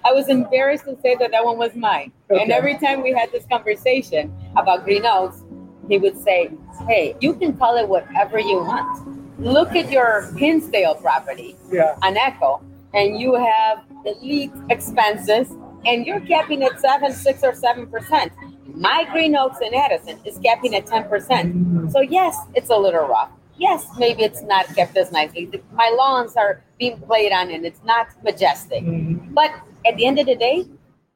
[0.05, 2.13] I was embarrassed to say that that one was mine.
[2.31, 5.43] And every time we had this conversation about green oaks,
[5.89, 6.51] he would say,
[6.89, 9.41] "Hey, you can call it whatever you want.
[9.41, 11.97] Look at your Hinsdale property Yeah.
[12.03, 12.63] on Echo,
[12.95, 15.51] and you have elite expenses,
[15.85, 18.33] and you're capping at seven, six, or seven percent.
[18.75, 21.91] My Green Oaks in Addison is capping at ten percent.
[21.93, 23.31] So yes, it's a little rough.
[23.57, 25.49] Yes, maybe it's not kept as nicely.
[25.73, 28.83] My lawns are being played on, and it's not majestic.
[28.83, 29.33] Mhm.
[29.33, 29.53] But
[29.87, 30.67] at the end of the day,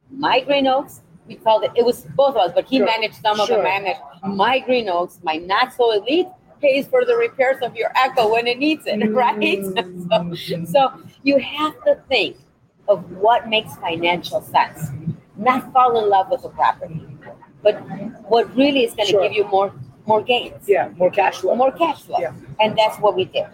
[0.09, 1.71] my Green Oaks, we called it.
[1.75, 2.85] It was both of us, but he Sure.
[2.85, 3.57] managed some of Sure.
[3.57, 3.65] them.
[3.65, 5.19] I managed my Green Oaks.
[5.21, 6.27] My not so elite
[6.61, 9.37] pays for the repairs of your Echo when it needs it, right?
[9.37, 10.35] Mhm.
[10.65, 10.91] So, so
[11.23, 12.37] you have to think
[12.87, 14.91] of what makes financial sense.
[15.35, 17.01] Not fall in love with the property,
[17.63, 17.75] but
[18.33, 19.23] what really is going to Sure.
[19.23, 19.71] give you more
[20.05, 21.53] more gains, Yeah, more cash flow.
[21.55, 22.31] more cash flow, Yeah.
[22.59, 23.45] and that's what we did.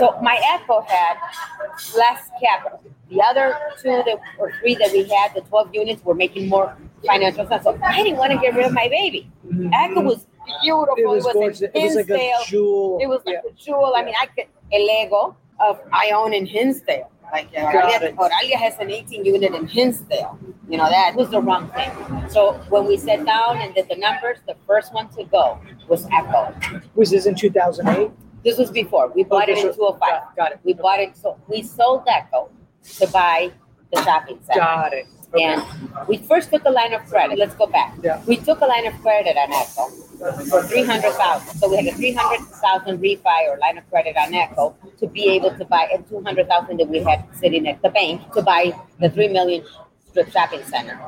[0.00, 1.16] So my Echo had
[1.96, 2.80] less capital.
[3.10, 6.74] The other two that or three that we had, the twelve units, were making more
[7.04, 7.64] financial sense.
[7.64, 9.30] So I didn't want to get rid of my baby.
[9.46, 9.70] Mhm.
[9.74, 10.26] Echo was
[10.62, 10.96] beautiful.
[10.96, 11.60] It was in gorgeous.
[11.62, 12.98] It was like a jewel.
[13.02, 13.50] It was like Yeah.
[13.50, 13.92] a jewel.
[13.94, 17.10] I mean, I could a Lego of I own in Hinsdale.
[17.32, 17.70] Like uh,
[18.02, 18.58] it.
[18.58, 20.38] Has an 18 unit in Hinsdale.
[20.68, 21.90] You know that was the wrong thing.
[22.30, 26.06] So when we sat down and did the numbers, the first one to go was
[26.12, 26.54] Echo.
[26.94, 28.10] Was this in 2008?
[28.44, 30.08] This was before we bought Okay, it in so- 205.
[30.10, 30.60] got- got it.
[30.64, 31.16] We bought it.
[31.16, 32.50] So we sold Echo
[32.98, 33.50] to buy
[33.92, 34.60] the shopping center.
[34.60, 35.06] Got it.
[35.34, 35.44] Okay.
[35.44, 35.62] And
[36.08, 37.38] we first took a line of credit.
[37.38, 37.94] Let's go back.
[38.02, 38.22] Yeah.
[38.26, 39.88] We took a line of credit on Echo
[40.48, 41.58] for three hundred thousand.
[41.58, 45.06] So we had a three hundred thousand refi or line of credit on Echo to
[45.06, 48.22] be able to buy and two hundred thousand that we had sitting at the bank
[48.32, 49.62] to buy the three million
[50.08, 50.98] strip shopping center.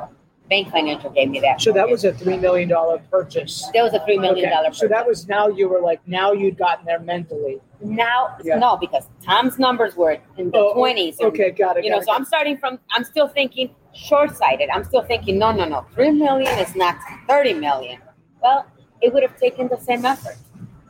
[0.50, 1.61] Bank Financial gave me that.
[1.62, 2.68] So that was a $3 million
[3.09, 3.70] purchase.
[3.72, 4.50] that was a three million Okay.
[4.52, 4.72] dollar.
[4.72, 7.61] So that was now you were like, now you'd gotten there mentally.
[7.80, 8.59] now Yeah.
[8.59, 11.20] no because Tom's numbers were in the Oh, oh twenties.
[11.20, 11.85] Okay, got it.
[11.85, 15.50] you know it, so i'm starting from i'm still thinking short-sighted i'm still thinking no
[15.53, 16.96] no no 3 million is not
[17.29, 17.98] 30 million
[18.42, 18.66] well
[19.03, 20.37] it would have taken the same effort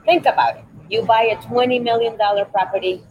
[0.05, 3.03] think about it you buy a 20 million dollar property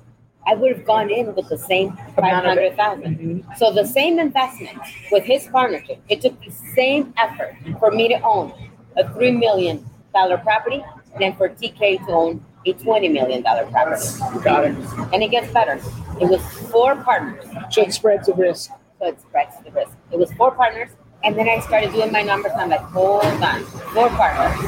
[0.48, 2.76] i would have gone in with the same Amount of it.
[2.78, 3.58] 500000 Mhm.
[3.58, 4.78] so the same investment
[5.12, 8.52] with his partnership it took the same effort for me to own
[8.98, 10.84] a 3 million dollar property
[11.20, 14.08] than for tk to own a 20 million dollar property
[14.44, 14.76] Got it.
[15.14, 15.80] and it gets better
[16.22, 18.72] it was four partners So it spreads the risk.
[19.02, 19.96] It spreads the risk.
[20.12, 20.90] It was four partners,
[21.24, 22.52] and then I started doing my numbers.
[22.54, 24.60] And I'm like, hold on, four partners.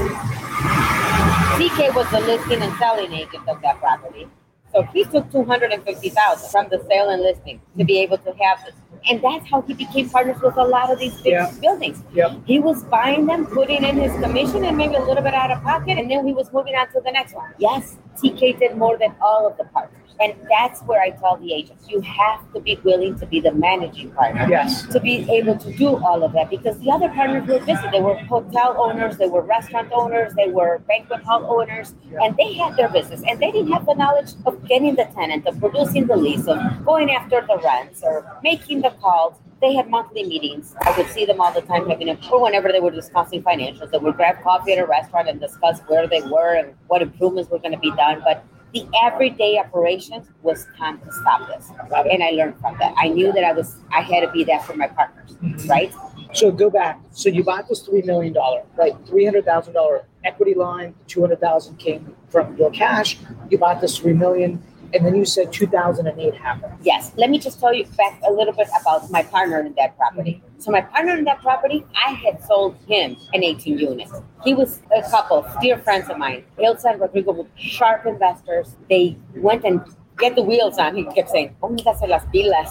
[1.57, 4.27] TK was the listing and selling agent of that property,
[4.73, 7.99] so he took two hundred and fifty thousand from the sale and listing to be
[7.99, 8.59] able to have
[9.09, 11.51] And that's how he became partners with a lot of these big Yeah.
[11.59, 12.03] buildings.
[12.13, 12.31] Yep.
[12.45, 15.61] He was buying them, putting in his commission and maybe a little bit out of
[15.63, 17.49] pocket, and then he was moving on to the next one.
[17.57, 19.97] Yes, TK did more than all of the partners.
[20.19, 23.53] And that's where I tell the agents you have to be willing to be the
[23.53, 24.85] managing partner Yes.
[24.93, 27.87] to be able to do all of that because the other partners were busy.
[27.91, 32.53] They were hotel owners, they were restaurant owners, they were banquet hall owners, and they
[32.53, 36.05] had their business and they didn't have the knowledge of getting the tenant, of producing
[36.05, 39.37] the lease, of going after the rents or making the calls.
[39.61, 40.75] They had monthly meetings.
[40.81, 43.91] I would see them all the time having a or whenever they were discussing financials.
[43.91, 47.51] They would grab coffee at a restaurant and discuss where they were and what improvements
[47.51, 48.21] were going to be done.
[48.23, 51.69] But the everyday operations was time to stop this.
[52.09, 52.93] And I learned from that.
[52.97, 55.69] I knew that I was I had to be there for my partners, mm-hmm.
[55.69, 55.93] right?
[56.33, 56.99] So go back.
[57.11, 58.93] So you bought this three million dollar, right?
[59.05, 60.95] Three hundred thousand dollar equity line.
[61.07, 63.17] Two hundred thousand came from your cash.
[63.49, 66.73] You bought this three million, and then you said two thousand and eight happened.
[66.81, 67.11] Yes.
[67.15, 70.41] Let me just tell you back a little bit about my partner in that property.
[70.57, 74.09] So my partner in that property, I had sold him an 18 unit.
[74.43, 78.75] He was a couple, dear friends of mine, Ilsa and Rodrigo, sharp investors.
[78.87, 79.81] They went and
[80.19, 80.95] get the wheels on.
[80.95, 82.69] He kept saying, oh, "Póngase las pilas,"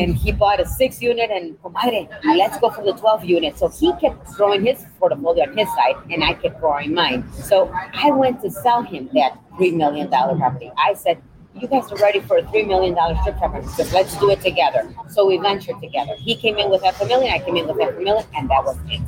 [0.00, 3.58] and he bought a six unit and oh, comadre, let's go for the 12 unit.
[3.58, 7.24] So he kept growing his portfolio on his side, and I kept growing mine.
[7.32, 10.70] So I went to sell him that three million dollar property.
[10.76, 11.22] I said,
[11.60, 13.66] you guys are ready for a three million dollar strip property.
[13.68, 14.92] So let's do it together.
[15.08, 16.14] So we ventured together.
[16.16, 18.48] He came in with half a million, I came in with half a million, and
[18.50, 19.00] that was it.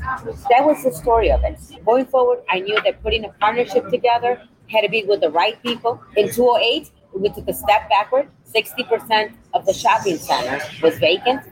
[0.50, 1.58] That was the story of it.
[1.84, 5.60] Going forward, I knew that putting a partnership together had to be with the right
[5.62, 6.00] people.
[6.16, 8.28] In 208, we took a step backward.
[8.52, 11.42] 60% of the shopping center was vacant.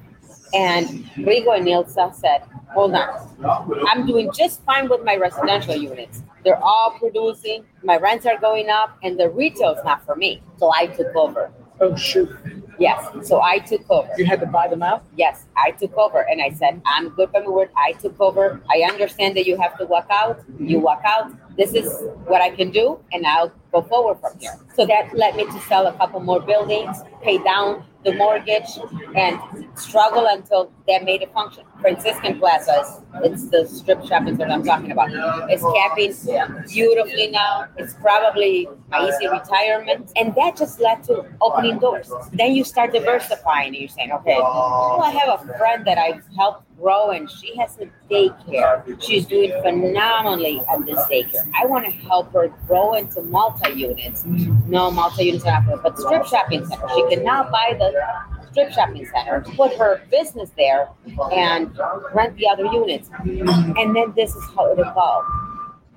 [0.54, 3.76] And Rigo and Nilsa said, hold on.
[3.88, 6.22] I'm doing just fine with my residential units.
[6.44, 10.42] They're all producing, my rents are going up, and the retail's not for me.
[10.56, 11.50] So I took over.
[11.80, 12.28] Oh shoot!
[12.78, 13.06] Yes.
[13.22, 14.08] So I took over.
[14.16, 15.04] You had to buy them out.
[15.16, 17.70] Yes, I took over and I said, I'm good by my word.
[17.76, 18.60] I took over.
[18.68, 20.42] I understand that you have to walk out.
[20.58, 20.80] You mm-hmm.
[20.80, 21.32] walk out.
[21.56, 21.86] This is
[22.26, 24.54] what I can do, and I'll go forward from here.
[24.74, 28.78] So that led me to sell a couple more buildings, pay down the mortgage,
[29.16, 29.40] and
[29.74, 31.64] struggle until that made it function.
[31.80, 35.10] Franciscan Plaza, is, it's the strip shopping that I'm talking about.
[35.50, 36.14] It's capping
[36.68, 37.66] beautifully now.
[37.76, 40.12] It's probably my easy retirement.
[40.16, 42.10] And that just led to opening doors.
[42.32, 46.22] Then you start diversifying and you're saying, okay, well, I have a friend that I've
[46.36, 49.00] helped grow and she has a daycare.
[49.02, 51.50] She's doing phenomenally at this daycare.
[51.60, 54.24] I want to help her grow into multi units.
[54.24, 56.86] No, multi units are not for but strip shopping center.
[56.94, 57.92] She can now buy the
[58.50, 60.88] strip shopping center, put her business there,
[61.32, 61.78] and
[62.14, 63.10] rent the other units.
[63.20, 65.28] And then this is how it evolved.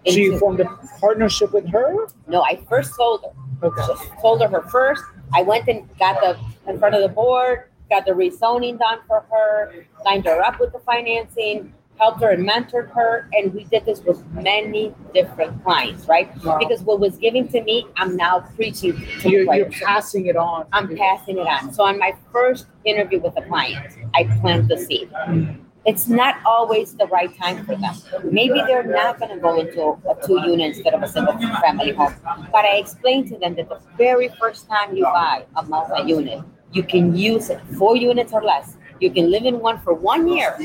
[0.07, 0.65] So you formed a
[0.99, 2.07] partnership with her.
[2.27, 3.67] no, I first sold her.
[3.67, 3.81] Okay.
[3.85, 5.03] So told her her first.
[5.33, 6.37] I went and got the
[6.69, 10.71] in front of the board, got the rezoning done for her, lined her up with
[10.71, 16.07] the financing, helped her and mentored her, and we did this with many different clients,
[16.07, 16.27] right?
[16.43, 16.57] Wow.
[16.57, 20.65] Because what was given to me, I'm now preaching to You're, you're passing it on.
[20.73, 21.71] I'm passing it on.
[21.71, 25.11] So on my first interview with a client, I planted the seed.
[25.25, 25.51] Hmm.
[25.83, 27.95] It's not always the right time for them.
[28.23, 31.91] Maybe they're not going to go into a two unit instead of a single family
[31.91, 32.13] home.
[32.51, 36.41] But I explained to them that the very first time you buy a multi unit,
[36.71, 38.77] you can use it four units or less.
[38.99, 40.55] You can live in one for one year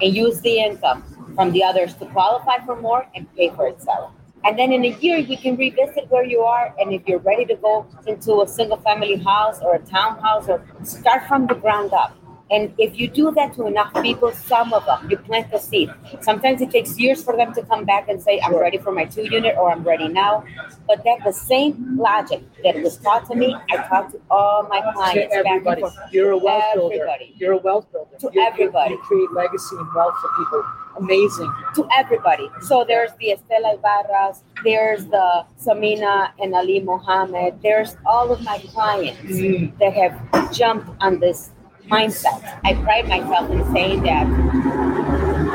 [0.00, 4.12] and use the income from the others to qualify for more and pay for itself.
[4.44, 6.74] And then in a year, you can revisit where you are.
[6.78, 10.64] And if you're ready to go into a single family house or a townhouse or
[10.82, 12.16] start from the ground up.
[12.50, 15.90] And if you do that to enough people, some of them, you plant the seed.
[16.20, 19.04] Sometimes it takes years for them to come back and say, I'm ready for my
[19.04, 20.44] two unit or I'm ready now.
[20.88, 24.80] But that the same logic that was taught to me, I taught to all my
[24.80, 25.94] To clients back and forth.
[26.10, 26.94] you're a wealth builder.
[26.96, 27.34] Everybody.
[27.38, 28.16] You're a wealth builder.
[28.18, 28.94] To You- you- everybody.
[28.94, 30.62] You create legacy and wealth for people.
[30.98, 31.50] Amazing.
[31.76, 32.50] to everybody.
[32.62, 38.58] So there's the Estela Ibarras, there's the Samina and Ali Mohammed, there's all of my
[38.58, 39.78] clients Mm.
[39.78, 41.52] that have jumped on this
[41.90, 42.60] mindset.
[42.64, 44.26] I pride myself in saying that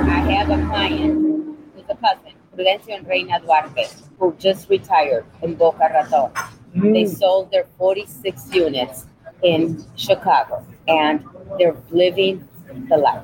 [0.08, 3.88] I have a client who's a cousin, Prudencio and Reina Duarte,
[4.19, 6.32] who just retired in Boca Raton.
[6.76, 7.17] They Mm.
[7.17, 9.08] sold their 46 units
[9.43, 11.24] in Chicago and
[11.58, 12.48] they're living
[12.89, 13.23] the life.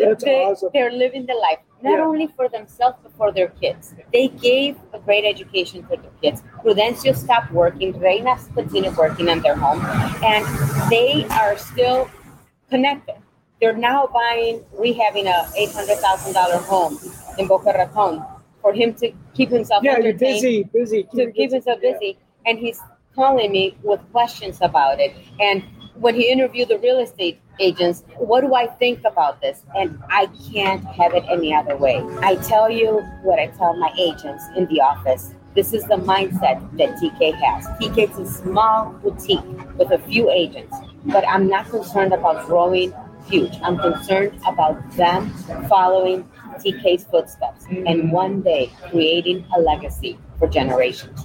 [0.00, 0.70] That's they, awesome.
[0.72, 2.04] They're living the life, not Yeah.
[2.06, 3.94] only for themselves, but for their kids.
[4.12, 6.42] They gave a great education to their kids.
[6.64, 9.80] Prudencio stopped working, Reinas continued working in their home,
[10.24, 10.44] and
[10.90, 12.08] they are still
[12.70, 13.16] connected.
[13.60, 16.98] They're now buying, rehabbing a $800,000 home
[17.38, 18.22] in Boca Raton
[18.60, 21.04] for him to keep himself Yeah, you're busy, busy.
[21.14, 21.92] to keep himself Yeah.
[21.92, 22.18] busy.
[22.44, 22.80] And he's
[23.14, 25.12] calling me with questions about it.
[25.40, 25.62] And
[25.98, 29.62] when he interviewed the real estate agents, what do I think about this?
[29.74, 32.04] And I can't have it any other way.
[32.18, 35.34] I tell you what I tell my agents in the office.
[35.54, 37.66] This is the mindset that TK has.
[37.80, 39.40] TK is a small boutique
[39.78, 40.76] with a few agents,
[41.06, 42.92] but I'm not concerned about growing
[43.26, 43.54] huge.
[43.62, 45.30] I'm concerned about them
[45.68, 46.28] following
[46.58, 51.24] TK's footsteps and one day creating a legacy for generations.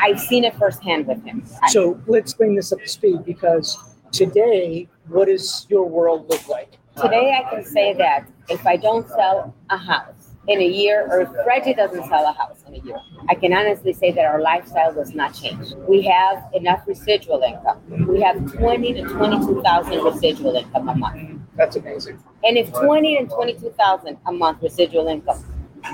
[0.00, 1.44] I've seen it firsthand with him.
[1.68, 3.76] So let's bring this up to speed because
[4.12, 6.72] today, what does your world look like?
[7.00, 11.20] Today, I can say that if I don't sell a house, in a year, or
[11.20, 12.98] if Reggie doesn't sell a house in a year,
[13.28, 15.74] I can honestly say that our lifestyle does not change.
[15.86, 17.78] We have enough residual income.
[18.08, 21.40] We have twenty to twenty-two thousand residual income a month.
[21.56, 22.18] That's amazing.
[22.42, 25.44] And if twenty and twenty-two thousand a month residual income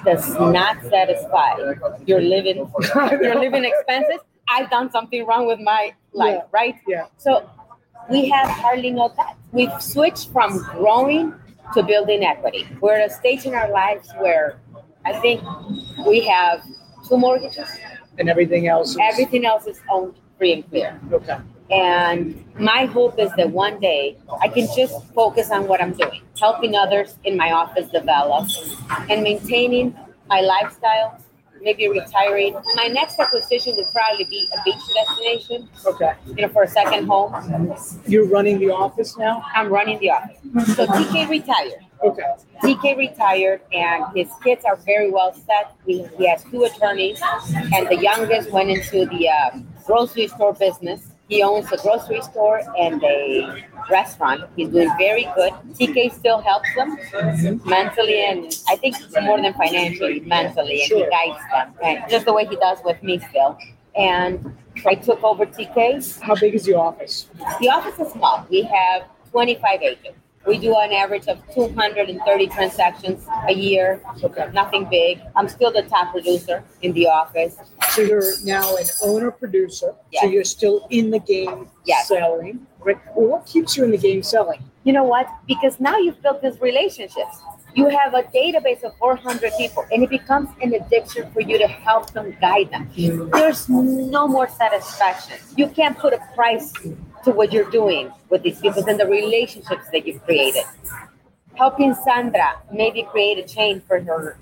[0.05, 1.57] does not satisfy
[2.07, 2.71] your living
[3.21, 6.49] your living expenses, I've done something wrong with my life, Yeah.
[6.53, 6.75] right?
[6.87, 7.07] Yeah.
[7.19, 7.51] So
[8.11, 9.37] we have hardly no debt.
[9.53, 11.35] We've switched from growing
[11.75, 12.67] to building equity.
[12.81, 14.59] We're at a stage in our lives where
[15.05, 15.43] I think
[16.07, 16.63] we have
[17.09, 17.69] two mortgages.
[18.19, 21.01] And everything else is Everything else is owned free and clear.
[21.13, 21.39] okay.
[21.71, 26.23] And my hope is that one day I can just focus on what I'm doing,
[26.39, 28.49] helping others in my office develop
[29.11, 29.97] and maintaining
[30.29, 31.19] my lifestyle,
[31.63, 32.55] maybe retiring.
[32.75, 36.13] My next acquisition would probably be a beach destination, Okay.
[36.27, 37.33] you know, for a second home.
[38.07, 39.45] You're running the office now?
[39.55, 40.39] I'm running the office.
[40.77, 41.73] So TK retired.
[42.03, 42.23] Okay.
[42.63, 45.73] TK retired and his kids are very well set.
[45.87, 47.21] He, he has two attorneys,
[47.75, 51.13] and the youngest went into the uh, grocery store business.
[51.29, 54.45] He owns a grocery store and a restaurant.
[54.55, 55.53] He's doing very good.
[55.75, 56.97] TK still helps them
[57.65, 61.05] mentally and I think more than financially, mentally, and Sure.
[61.05, 61.75] he guides them.
[61.83, 63.59] And just the way he does with me still.
[63.97, 64.57] And
[64.87, 66.21] I took over TK.
[66.21, 67.27] How big is your office?
[67.61, 68.47] The office is small.
[68.49, 69.03] We have
[69.33, 70.19] 25 agents.
[70.47, 74.01] We do an average of 230 transactions a year.
[74.23, 74.49] Okay.
[74.53, 75.21] Nothing big.
[75.35, 77.57] I'm still the top producer in the office.
[77.97, 79.95] So you're now an owner producer.
[80.21, 82.09] So you're still in the game Yes.
[82.09, 82.67] selling.
[82.81, 82.99] Right.
[83.17, 84.63] Well, what keeps you in the game selling?
[84.85, 85.27] You know what?
[85.49, 87.39] Because now you've built these relationships.
[87.75, 91.67] You have a database of 400 people, and it becomes an addiction for you to
[91.67, 92.91] help them, guide them.
[93.33, 95.39] There's no more satisfaction.
[95.57, 96.75] You can't put a price
[97.25, 100.65] to what you're doing with these people and the relationships that you've created.
[101.55, 104.37] Helping Sandra maybe create a chain for her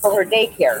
[0.00, 0.78] for her daycare.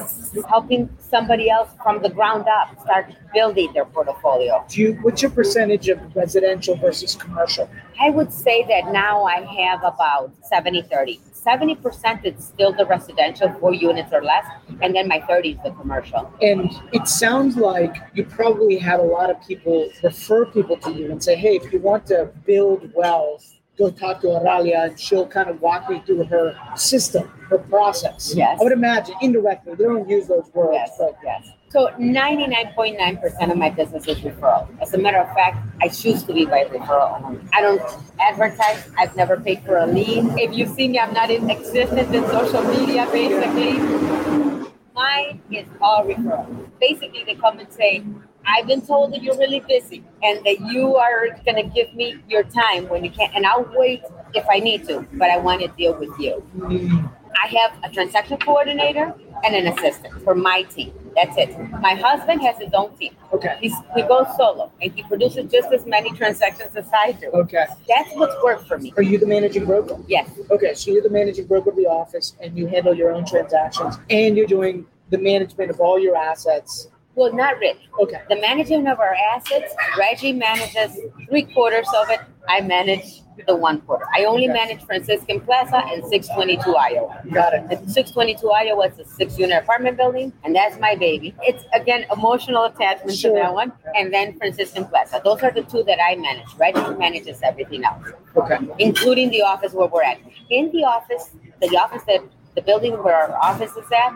[0.48, 4.64] Helping somebody else from the ground up start building their portfolio.
[4.68, 4.92] Do you?
[5.02, 7.68] What's your percentage of residential versus commercial?
[8.00, 11.20] I would say that now I have about 70 30.
[11.44, 14.44] 70% is still the residential, four units or less,
[14.80, 16.32] and then my 30 is the commercial.
[16.40, 21.10] And it sounds like you probably had a lot of people refer people to you
[21.10, 25.26] and say, hey, if you want to build wealth, go talk to Oralia and she'll
[25.26, 28.32] kind of walk me through her system, her process.
[28.36, 28.58] Yes.
[28.60, 31.48] I would imagine indirectly, they don't use those words, Yes, but yes.
[31.70, 34.68] So 99.9% of my business is referral.
[34.82, 37.24] As a matter of fact, I choose to be by referral.
[37.24, 37.40] only.
[37.54, 37.80] I don't
[38.20, 38.90] advertise.
[38.98, 40.24] I've never paid for a lead.
[40.38, 43.78] If you see me, I'm not in existence in social media, basically.
[44.94, 46.46] Mine is all referral.
[46.78, 48.04] Basically, they come and say,
[48.46, 52.16] I've been told that you're really busy and that you are going to give me
[52.28, 54.02] your time when you can, and I'll wait
[54.34, 56.42] if I need to, but I want to deal with you.
[57.40, 59.14] I have a transaction coordinator
[59.44, 60.92] and an assistant for my team.
[61.14, 61.58] That's it.
[61.80, 63.14] My husband has his own team.
[63.32, 63.56] okay.
[63.60, 67.28] He's, he goes solo and he produces just as many transactions as I do.
[67.28, 67.66] Okay.
[67.88, 68.92] That's what's worked for me.
[68.96, 69.98] Are you the managing broker?
[70.06, 70.30] Yes.
[70.50, 73.98] Okay, so you're the managing broker of the office and you handle your own transactions
[74.10, 76.88] and you're doing the management of all your assets.
[77.14, 77.78] Well, not really.
[78.00, 78.22] Okay.
[78.28, 80.98] The management of our assets, Reggie manages
[81.28, 82.20] three quarters of it.
[82.48, 84.06] I manage the one quarter.
[84.14, 84.52] I only Okay.
[84.54, 87.20] manage Franciscan Plaza and 622 Iowa.
[87.32, 87.68] Got it.
[87.68, 91.34] The 622 Iowa is a six unit apartment building, and that's my baby.
[91.42, 93.34] It's again emotional attachment Sure.
[93.34, 93.72] to that one.
[93.94, 95.20] And then Franciscan Plaza.
[95.24, 96.48] Those are the two that I manage.
[96.58, 98.06] Reggie manages everything else,
[98.36, 98.56] Okay.
[98.78, 100.18] including the office where we're at.
[100.50, 102.20] In the office, the office that
[102.54, 104.12] the building where our office is at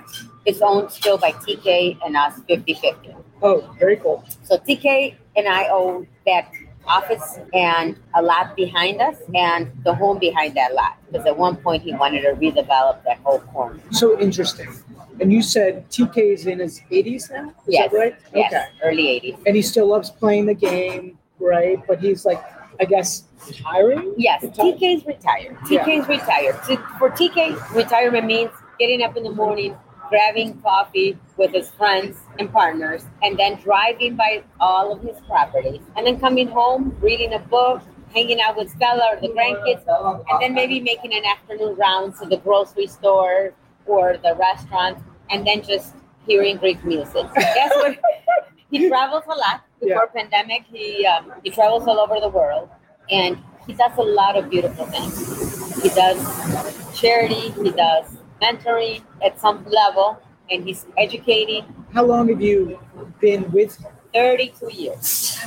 [0.46, 3.14] is owned still by TK and us 50 50.
[3.42, 4.24] Oh, very cool.
[4.42, 6.50] So TK and I own that
[6.86, 10.96] office and a lot behind us and the home behind that lot.
[11.10, 13.80] Because at one point he wanted to redevelop that whole corner.
[13.90, 14.68] So interesting.
[15.20, 17.48] And you said TK is in his 80s now?
[17.48, 17.90] Is yes.
[17.90, 18.16] that right?
[18.34, 18.52] Yes.
[18.52, 18.64] Okay.
[18.82, 19.42] Early 80s.
[19.46, 21.78] And he still loves playing the game, right?
[21.86, 22.42] But he's like,
[22.78, 24.14] I guess, retiring?
[24.16, 24.76] Yes, Retired.
[24.78, 25.56] TK's retired.
[25.70, 25.84] Yeah.
[25.84, 26.56] TK's retired.
[26.98, 29.74] For TK, retirement means getting up in the morning,
[30.08, 35.80] grabbing coffee with his friends and partners, and then driving by all of his properties,
[35.96, 37.82] and then coming home, reading a book,
[38.14, 39.82] hanging out with Stella or the grandkids,
[40.30, 43.52] and then maybe making an afternoon round to the grocery store
[43.86, 44.98] or the restaurant,
[45.30, 45.94] and then just
[46.26, 47.26] hearing Greek music.
[47.34, 47.98] That's what
[48.70, 49.62] he travels a lot.
[49.80, 50.22] Before yeah.
[50.22, 52.70] pandemic, he um, he travels all over the world,
[53.10, 55.82] and he does a lot of beautiful things.
[55.82, 56.18] He does
[56.98, 57.50] charity.
[57.62, 60.20] He does mentoring at some level,
[60.50, 61.64] and he's educating.
[61.92, 62.78] How long have you
[63.20, 63.78] been with?
[64.14, 65.38] Thirty-two years.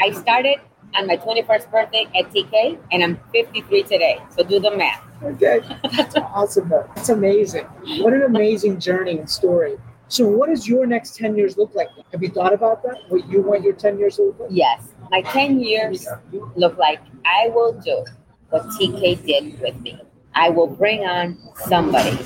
[0.00, 0.58] I started
[0.94, 4.18] on my 21st birthday at TK, and I'm 53 today.
[4.34, 5.02] So do the math.
[5.22, 5.60] Okay,
[5.92, 6.68] that's awesome.
[6.68, 7.64] That's amazing.
[8.00, 9.76] What an amazing journey and story.
[10.08, 11.88] So, what does your next 10 years look like?
[12.10, 12.96] Have you thought about that?
[13.08, 14.50] What you want your 10 years to look like?
[14.52, 14.82] Yes.
[15.10, 16.06] My 10 years
[16.56, 18.04] look like I will do
[18.48, 20.00] what TK did with me.
[20.34, 22.18] I will bring on somebody.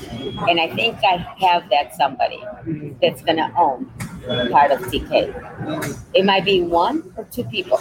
[0.49, 2.43] And I think I have that somebody
[3.01, 3.85] that's going to own
[4.51, 5.33] part of TK.
[6.13, 7.79] It might be one or two people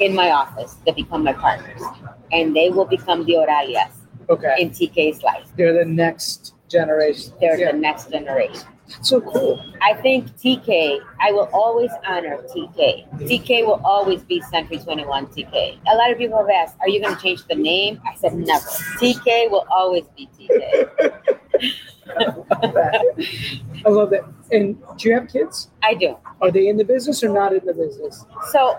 [0.00, 1.82] in my office that become my partners,
[2.32, 3.90] and they will become the Oralias
[4.28, 4.54] okay.
[4.58, 5.46] in TK's life.
[5.56, 7.32] They're the next generation.
[7.40, 7.72] They're yeah.
[7.72, 8.66] the next generation.
[8.86, 9.64] So cool.
[9.80, 13.08] I think TK, I will always honor TK.
[13.20, 15.78] TK will always be Century 21 TK.
[15.90, 18.00] A lot of people have asked, are you going to change the name?
[18.06, 18.64] I said, never.
[19.00, 21.32] TK will always be TK.
[23.86, 24.24] I love that.
[24.52, 25.70] And do you have kids?
[25.82, 26.16] I do.
[26.40, 28.24] Are they in the business or not in the business?
[28.52, 28.78] So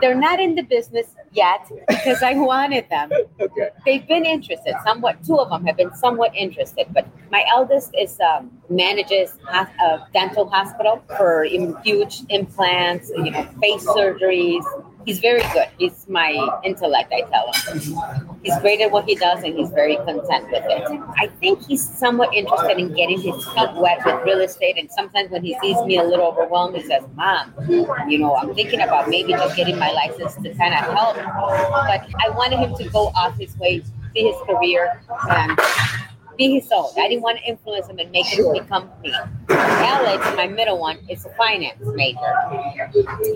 [0.00, 3.10] they're not in the business yet because I wanted them.
[3.40, 3.70] okay.
[3.84, 5.24] They've been interested somewhat.
[5.24, 10.48] Two of them have been somewhat interested, but my eldest is um, manages a dental
[10.48, 14.64] hospital for huge implants, you know, face surgeries,
[15.04, 15.68] he's very good.
[15.78, 18.38] He's my intellect, I tell him.
[18.42, 21.00] He's great at what he does and he's very content with it.
[21.18, 24.78] I think he's somewhat interested in getting his feet wet with real estate.
[24.78, 27.54] And sometimes when he sees me a little overwhelmed, he says, Mom,
[28.08, 31.16] you know, I'm thinking about maybe just getting my license to kind of help.
[31.16, 33.82] But I wanted him to go off his way,
[34.14, 35.00] see his career,
[35.30, 35.58] and
[36.42, 36.90] be his own.
[36.98, 39.14] I didn't want to influence him and make him become me.
[39.48, 42.18] Alex, my middle one, is a finance major,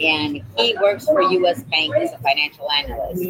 [0.00, 1.62] and he works for U.S.
[1.64, 3.22] Bank as a financial analyst.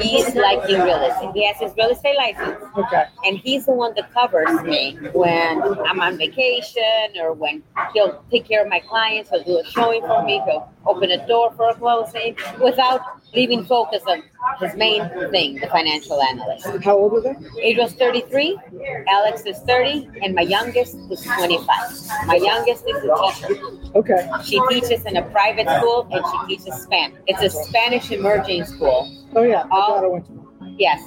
[0.00, 1.30] He's like in real estate.
[1.34, 3.04] He has his real estate license, okay.
[3.24, 7.62] and he's the one that covers me when I'm on vacation or when
[7.94, 9.30] he'll take care of my clients.
[9.30, 10.42] He'll do a showing for me.
[10.46, 13.00] He'll open a door for a closing without
[13.34, 14.22] leaving focus on
[14.60, 16.66] his main thing, the financial analyst.
[16.84, 17.62] How old are they?
[17.62, 18.58] Adriel's 33,
[19.08, 21.66] Alex is 30, and my youngest is 25.
[22.26, 23.62] My youngest is a teacher.
[23.94, 24.30] Okay.
[24.44, 27.18] She teaches in a private school and she teaches Spanish.
[27.26, 29.10] It's a Spanish immersion school.
[29.34, 29.64] Oh, yeah.
[29.70, 31.00] All, daughter went to Yes,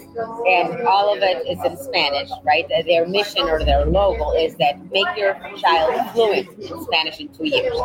[0.47, 2.65] and all of it is in Spanish, right?
[2.85, 7.47] Their mission or their logo is that make your child fluent in Spanish in two
[7.47, 7.77] years.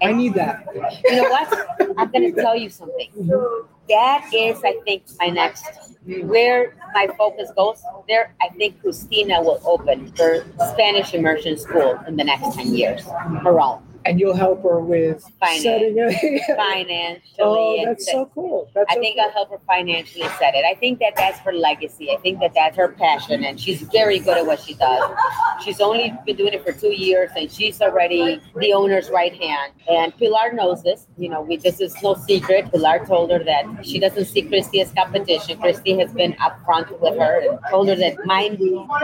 [0.00, 0.66] And I need that.
[1.04, 1.96] You know what?
[1.96, 3.10] I'm going to tell you something.
[3.88, 5.64] That is, I think, my next
[6.24, 7.82] where my focus goes.
[8.08, 13.04] There, I think Christina will open her Spanish immersion school in the next ten years,
[13.42, 16.42] her own and you'll help her with Finance, setting it.
[16.56, 17.22] financially.
[17.40, 18.70] Oh, that's so cool.
[18.74, 19.24] That's I so think cool.
[19.26, 20.64] I'll help her financially set it.
[20.64, 22.10] I think that that's her legacy.
[22.10, 25.10] I think that that's her passion, and she's very good at what she does.
[25.62, 29.74] She's only been doing it for two years, and she's already the owner's right hand.
[29.90, 31.06] And Pilar knows this.
[31.18, 32.70] You know, we, this is no secret.
[32.72, 35.58] Pilar told her that she doesn't see Christy as competition.
[35.60, 38.56] Christy has been upfront with her and told her that mine,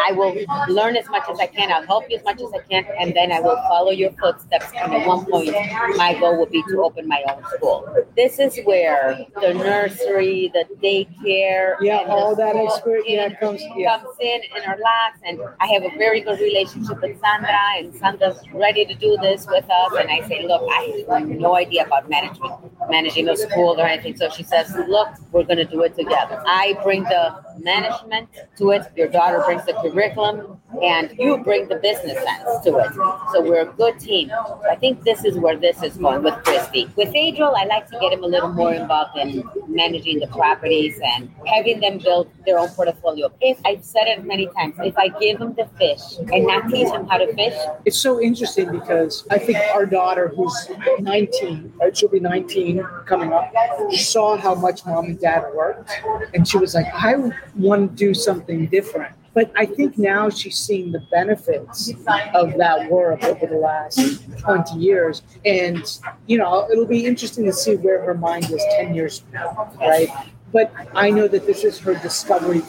[0.02, 0.34] I will
[0.68, 1.70] learn as much as I can.
[1.70, 4.72] I'll help you as much as I can, and then I will follow your footsteps
[4.94, 5.50] at one point,
[5.96, 7.86] my goal would be to open my own school.
[8.16, 13.98] This is where the nursery, the daycare, yeah, all that experience yeah, comes, yeah.
[13.98, 15.20] comes in in our laps.
[15.24, 19.46] And I have a very good relationship with Sandra, and Sandra's ready to do this
[19.48, 19.92] with us.
[19.98, 22.54] And I say, look, I have no idea about management,
[22.88, 24.16] managing a school or anything.
[24.16, 26.42] So she says, look, we're going to do it together.
[26.46, 28.28] I bring the management
[28.58, 28.82] to it.
[28.96, 32.92] Your daughter brings the curriculum, and you bring the business sense to it.
[33.32, 34.30] So we're a good team.
[34.70, 36.90] I think this is where this is going with Christy.
[36.96, 41.00] With Adriel, I like to get him a little more involved in managing the properties
[41.02, 43.32] and having them build their own portfolio.
[43.40, 46.90] If I've said it many times, if I give them the fish and not teach
[46.90, 47.54] them how to fish,
[47.84, 50.68] it's so interesting because I think our daughter, who's
[50.98, 53.52] 19, right, she'll be 19 coming up,
[53.92, 55.90] saw how much mom and dad worked,
[56.34, 57.14] and she was like, I
[57.56, 59.14] want to do something different.
[59.34, 61.92] But I think now she's seeing the benefits
[62.34, 63.98] of that work over the last
[64.38, 65.22] 20 years.
[65.44, 65.84] And,
[66.26, 69.72] you know, it'll be interesting to see where her mind is 10 years from now,
[69.80, 70.08] right?
[70.52, 72.62] But I know that this is her discovery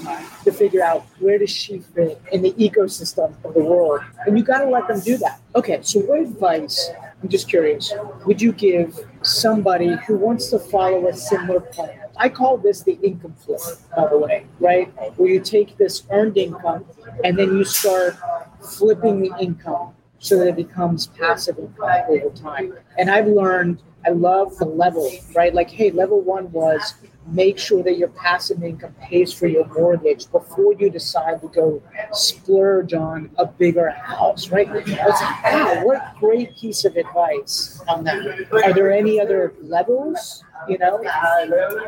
[0.43, 4.01] to figure out where does she fit in the ecosystem of the world.
[4.25, 5.39] And you got to let them do that.
[5.55, 6.89] Okay, so what advice,
[7.21, 7.93] I'm just curious,
[8.25, 12.04] would you give somebody who wants to follow a similar plan?
[12.17, 13.59] I call this the income flip,
[13.95, 14.91] by the way, right?
[15.17, 16.85] Where you take this earned income
[17.23, 18.17] and then you start
[18.61, 22.73] flipping the income so that it becomes passive income over time.
[22.97, 25.53] And I've learned I love the level, right?
[25.53, 26.93] Like, hey, level one was
[27.27, 31.81] make sure that your passive income pays for your mortgage before you decide to go
[32.11, 34.67] splurge on a bigger house, right?
[34.73, 38.47] Like, wow, what great piece of advice on that.
[38.51, 40.97] Are there any other levels, you know,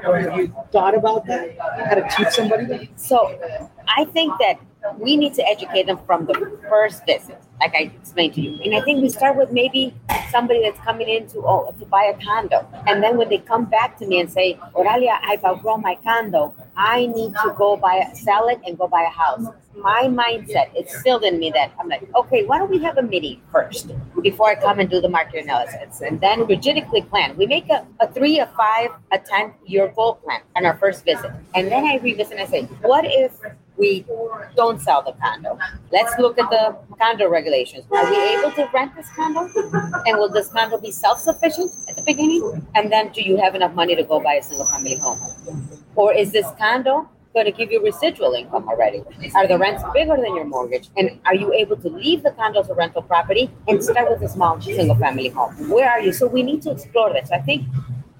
[0.05, 1.57] or have you thought about that?
[1.59, 2.87] How to teach somebody that?
[2.99, 3.39] So
[3.87, 4.59] I think that
[4.97, 8.61] we need to educate them from the first visit like I explained to you.
[8.63, 9.93] And I think we start with maybe
[10.31, 12.67] somebody that's coming in to oh to buy a condo.
[12.85, 16.53] And then when they come back to me and say, Oralia, I've outgrown my condo.
[16.75, 19.47] I need to go buy sell it and go buy a house.
[19.75, 23.03] My mindset is still in me that I'm like, okay, why don't we have a
[23.03, 26.01] meeting first before I come and do the market analysis?
[26.01, 27.37] And then strategically plan.
[27.37, 31.05] We make a, a three, a five, a ten year goal plan on our first
[31.05, 31.31] visit.
[31.55, 33.31] And then I revisit and I say, what if
[33.77, 34.05] we
[34.55, 35.57] don't sell the condo.
[35.91, 37.85] Let's look at the condo regulations.
[37.91, 39.49] Are we able to rent this condo?
[40.05, 42.67] And will this condo be self sufficient at the beginning?
[42.75, 45.19] And then do you have enough money to go buy a single family home?
[45.95, 49.03] Or is this condo going to give you residual income already?
[49.35, 50.89] Are the rents bigger than your mortgage?
[50.97, 54.21] And are you able to leave the condo as a rental property and start with
[54.23, 55.69] a small single family home?
[55.69, 56.13] Where are you?
[56.13, 57.29] So we need to explore this.
[57.31, 57.67] I think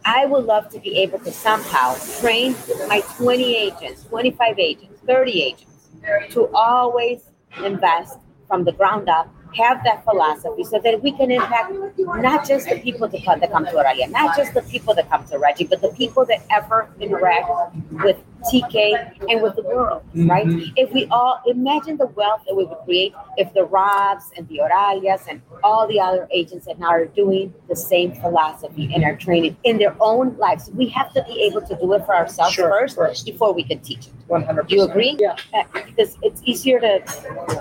[0.06, 2.56] I would love to be able to somehow train
[2.88, 5.90] my 20 agents, 25 agents 30 agents
[6.30, 7.22] to always
[7.64, 12.70] invest from the ground up have that philosophy so that we can impact not just
[12.70, 15.82] the people that come, to Oralia, not just the people that come to Reggie, but
[15.82, 17.50] the people that ever interact
[17.92, 18.18] with
[18.52, 20.30] TK and with the world, mm-hmm.
[20.30, 20.48] right?
[20.76, 24.60] If we all imagine the wealth that we would create if the Robs and the
[24.64, 29.16] Oralias and all the other agents that now are doing the same philosophy and are
[29.16, 30.70] training in their own lives.
[30.74, 33.64] We have to be able to do it for ourselves sure, first, first, before we
[33.64, 34.14] can teach it.
[34.28, 35.16] 100 Do you agree?
[35.20, 35.36] Yeah.
[35.54, 37.00] Uh, because it's easier to,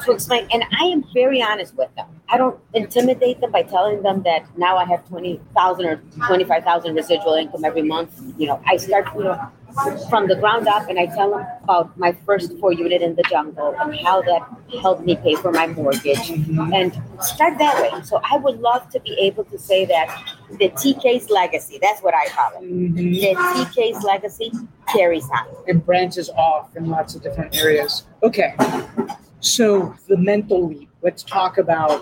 [0.04, 0.48] to explain.
[0.52, 2.06] And I am very honest with them.
[2.28, 7.34] I don't intimidate them by telling them that now I have 20,000 or 25,000 residual
[7.34, 8.20] income every month.
[8.36, 9.40] You know, I start, you know,
[10.08, 13.22] from the ground up and I tell them about my first four unit in the
[13.24, 14.48] jungle and how that
[14.80, 18.02] helped me pay for my mortgage and start that way.
[18.02, 20.08] So I would love to be able to say that
[20.52, 22.64] the TK's legacy, that's what I call it.
[22.64, 22.96] Mm-hmm.
[22.96, 24.50] The TK's legacy
[24.88, 25.46] carries on.
[25.66, 28.04] It branches off in lots of different areas.
[28.22, 28.54] Okay.
[29.40, 31.98] So the mental leap let's talk about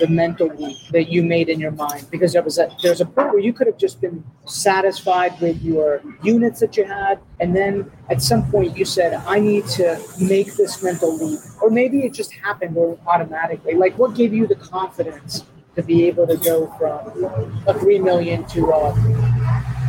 [0.00, 3.08] the mental leap that you made in your mind because there was a there's a
[3.16, 5.88] point where you could have just been satisfied with your
[6.22, 9.86] units that you had and then at some point you said i need to
[10.18, 13.74] make this mental leap or maybe it just happened or automatically.
[13.74, 15.44] Like what gave you the confidence
[15.74, 17.24] to be able to go from
[17.66, 18.94] a three million to a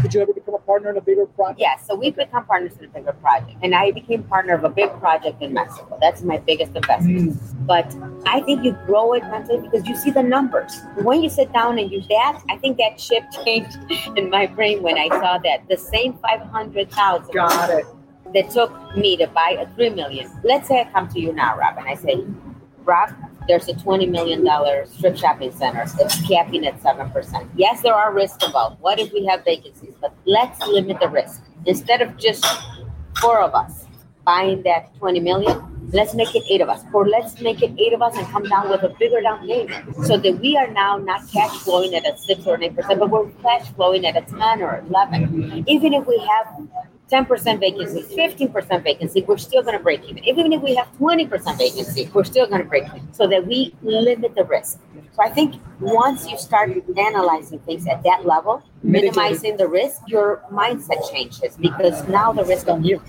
[0.02, 1.60] did you ever become a partner in a bigger project?
[1.60, 3.58] Yes, so we've become partners in a bigger project.
[3.62, 5.98] And I became partner of a big project in Mexico.
[6.02, 7.34] That's my biggest investment.
[7.34, 7.68] Mm.
[7.68, 7.96] But
[8.26, 10.80] I think you grow it mentally because you see the numbers.
[10.98, 13.78] When you sit down and you that, I think that ship changed
[14.16, 15.68] in my brain when I saw that.
[15.68, 17.34] The same 500,000.
[17.34, 17.86] Got it.
[18.34, 20.30] That took me to buy a 3 million.
[20.44, 22.26] Let's say I come to you now, Rob, and I say,
[22.84, 23.14] Rob,
[23.48, 24.46] there's a $20 million
[24.88, 25.86] strip shopping center.
[26.00, 27.50] It's capping at 7%.
[27.56, 28.82] Yes, there are risks involved.
[28.82, 29.94] What if we have vacancies?
[30.02, 31.44] But let's limit the risk.
[31.66, 32.46] Instead of just
[33.20, 33.86] four of us
[34.26, 36.84] buying that 20 million, let's make it eight of us.
[36.94, 39.96] Or let's make it eight of us and come down with a bigger down payment
[40.06, 43.30] so that we are now not cash flowing at a 6 or 8%, but we're
[43.42, 45.64] cash flowing at a 10 or 11.
[45.68, 46.68] Even if we have
[47.12, 50.24] 10% vacancy, 15% vacancy, we're still going to break even.
[50.26, 53.74] Even if we have 20% vacancy, we're still going to break even so that we
[53.82, 54.80] limit the risk.
[55.14, 60.44] So I think once you start analyzing things at that level, minimizing the risk, your
[60.52, 63.02] mindset changes because now the risk on you.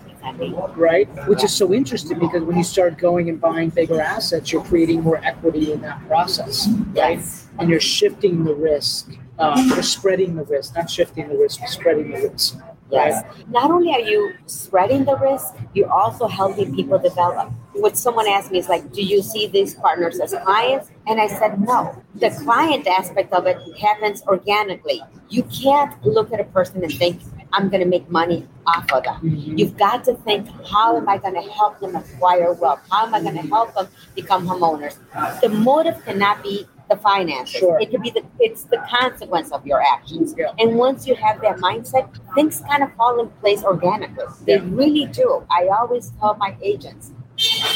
[0.76, 4.64] Right, which is so interesting because when you start going and buying bigger assets, you're
[4.64, 7.18] creating more equity in that process, right?
[7.18, 7.48] Yes.
[7.58, 12.10] And you're shifting the risk, uh, you're spreading the risk, not shifting the risk, spreading
[12.10, 12.58] the risk.
[12.90, 13.22] Yes.
[13.48, 17.52] Not only are you spreading the risk, you're also helping people develop.
[17.74, 20.90] What someone asked me is like, do you see these partners as clients?
[21.06, 22.02] And I said, no.
[22.14, 25.02] The client aspect of it happens organically.
[25.28, 27.20] You can't look at a person and think,
[27.52, 29.14] I'm going to make money off of them.
[29.16, 29.58] Mm-hmm.
[29.58, 32.80] You've got to think, how am I going to help them acquire wealth?
[32.90, 34.98] How am I going to help them become homeowners?
[35.40, 37.56] The motive cannot be the finances.
[37.56, 37.78] Sure.
[37.80, 40.34] It could be the it's the consequence of your actions.
[40.36, 40.52] Yeah.
[40.58, 44.24] And once you have that mindset, things kind of fall in place organically.
[44.46, 44.62] They yeah.
[44.64, 45.46] really do.
[45.50, 47.12] I always tell my agents,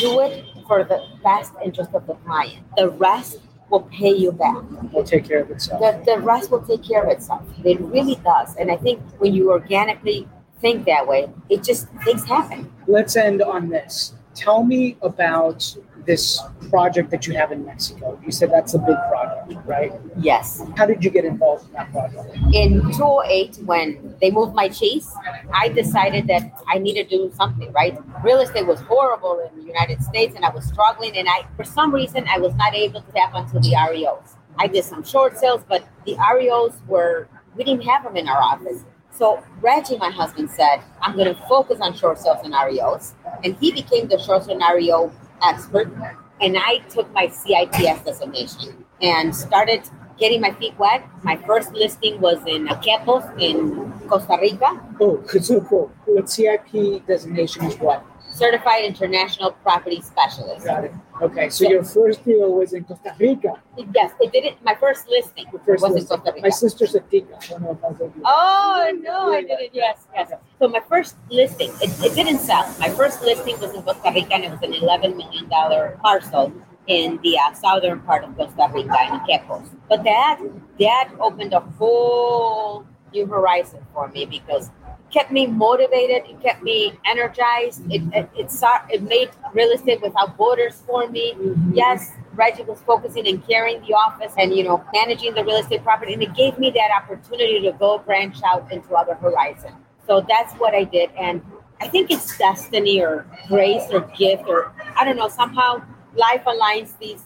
[0.01, 2.65] do it for the best interest of the client.
[2.77, 3.39] The rest
[3.71, 4.63] will pay you back.
[4.93, 5.81] Will take care of itself.
[5.81, 7.43] The, the rest will take care of itself.
[7.65, 8.57] It really does.
[8.57, 10.29] And I think when you organically
[10.61, 12.73] think that way, it just things happen.
[12.87, 14.15] Let's end on this.
[14.35, 15.77] Tell me about
[16.07, 18.21] this project that you have in Mexico.
[18.25, 19.93] You said that's a big project, right?
[20.17, 20.63] Yes.
[20.77, 22.37] How did you get involved in that project?
[22.53, 25.13] In 2008, when they moved my cheese,
[25.53, 27.97] I decided that I needed to do something, right?
[28.25, 31.17] Real estate was horrible in the United States and I was struggling.
[31.17, 34.37] And I, for some reason, I was not able to tap onto the REOs.
[34.59, 38.41] I did some short sales, but the REOs were, we didn't have them in our
[38.41, 38.85] office.
[39.13, 43.15] So Reggie, my husband, said, I'm going to focus on short sale scenarios.
[43.45, 45.13] And he became the short scenario
[45.47, 45.93] expert.
[46.41, 49.83] And I took my CIPS designation and started
[50.19, 51.07] getting my feet wet.
[51.23, 54.81] My first listing was in Quepos in Costa Rica.
[55.01, 55.93] Oh, so cool.
[56.07, 58.05] What CIP designation is what?
[58.33, 60.65] Certified International Property Specialist.
[60.65, 60.93] Got it.
[61.21, 63.63] Okay, so your first deal was in Costa Rica.
[63.95, 64.57] Yes, it did it.
[64.65, 66.01] My first listing first was listing.
[66.01, 66.47] in Costa Rica.
[66.47, 67.37] My sister's a tica.
[67.37, 69.71] I don't know if I Oh no, I did it.
[69.73, 70.33] Yes, yes.
[70.59, 72.65] So my first listing, it, it didn't sell.
[72.81, 76.53] My first listing was in Costa Rica, and it was an eleven million dollar parcel
[76.87, 79.69] in the uh, southern part of Costa Rica in Quepos.
[79.89, 80.41] But that
[80.81, 84.71] that opened a whole new horizon for me because
[85.13, 86.25] kept me motivated.
[86.31, 87.83] It kept me energized.
[87.91, 91.35] It it it, saw, it made real estate without borders for me.
[91.35, 91.73] Mhm.
[91.75, 95.85] Yes, Reggie was focusing and carrying the office and you know managing the real estate
[95.85, 99.77] property, and it gave me that opportunity to go branch out into other horizons.
[100.07, 101.43] So that's what I did, and
[101.81, 105.29] I think it's destiny or grace or gift or I don't know.
[105.29, 105.83] Somehow
[106.15, 107.23] life aligns these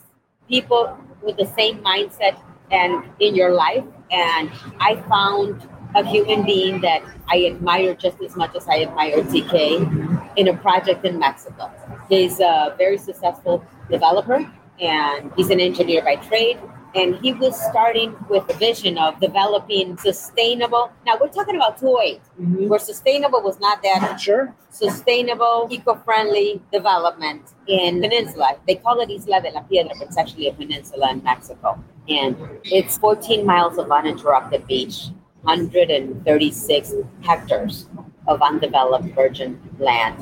[0.49, 2.37] people with the same mindset
[2.71, 8.37] and in your life, and I found a human being that I admire just as
[8.37, 11.71] much as I admire TK in a project in Mexico.
[12.09, 14.39] He's a very successful developer
[14.79, 16.59] and he's an engineer by trade.
[16.95, 20.91] And he was starting with a vision of developing sustainable.
[21.05, 22.69] Now we're talking about 208, Mhm.
[22.69, 24.55] where sustainable was not that Sure.
[24.71, 28.49] sustainable, eco-friendly development in Peninsula.
[28.67, 31.79] They call it Isla de la Piedra, but it's actually a peninsula in Mexico.
[32.09, 35.09] And it's 14 miles of uninterrupted beach,
[35.47, 37.87] 136 hectares
[38.27, 40.17] of undeveloped virgin land.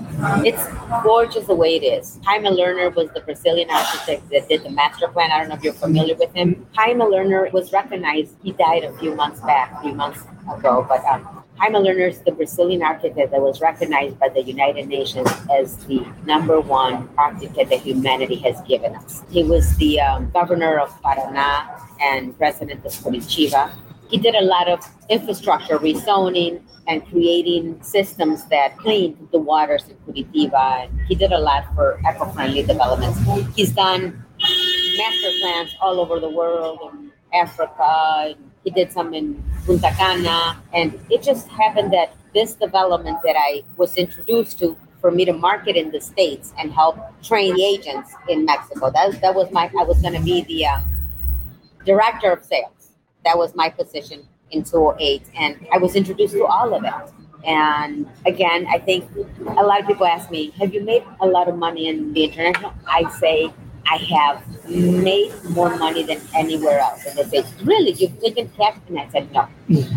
[0.47, 0.63] It's
[1.03, 2.21] gorgeous the way it is.
[2.25, 5.31] Jaime Lerner was the Brazilian architect that did the master plan.
[5.31, 6.67] I don't know if you're familiar with him.
[6.75, 8.37] Jaime Lerner was recognized.
[8.43, 10.21] He died a few months back, a few months
[10.55, 14.89] ago, but um, Jaime Lerner is the Brazilian architect that was recognized by the United
[14.89, 19.23] Nations as the number one architect that humanity has given us.
[19.31, 23.73] He was the um, governor of Paraná and president of Curitiba.
[24.09, 29.97] He did a lot of infrastructure rezoning and creating systems that cleaned the waters in
[30.05, 30.91] Curitiba.
[31.09, 33.19] He did a lot for eco-friendly developments.
[33.57, 34.23] He's done
[34.97, 38.35] master plans all over the world in Africa.
[38.63, 40.63] He did some in Punta Cana.
[40.73, 45.33] And it just happened that this development that I was introduced to for me to
[45.33, 48.91] market in the States and help train the agents in Mexico.
[48.91, 50.81] That, that was my, I was going to be the uh,
[51.85, 52.74] director of sales.
[53.25, 55.23] That was my position in 2008.
[55.37, 57.13] And I was introduced to all of it
[57.45, 59.09] And again, I think
[59.57, 62.25] a lot of people ask me, have you made a lot of money in the
[62.25, 62.73] international?
[62.87, 63.53] I say,
[63.87, 67.05] I have made more money than anywhere else.
[67.05, 68.79] And they say, really, you've taken cash?
[68.89, 69.47] And I said, no.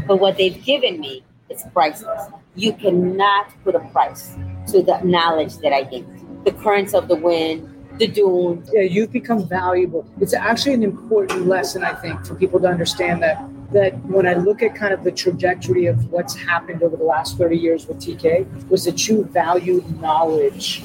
[0.07, 2.29] But what they've given me is priceless.
[2.55, 4.35] You cannot put a price
[4.71, 6.43] to the knowledge that I gained.
[6.43, 8.69] The currents of the wind, the dunes.
[8.73, 10.05] Yeah, you've become valuable.
[10.19, 14.35] It's actually an important lesson, I think, for people to understand that that when I
[14.35, 17.99] look at kind of the trajectory of what's happened over the last 30 years with
[17.99, 20.83] TK, was that you valued knowledge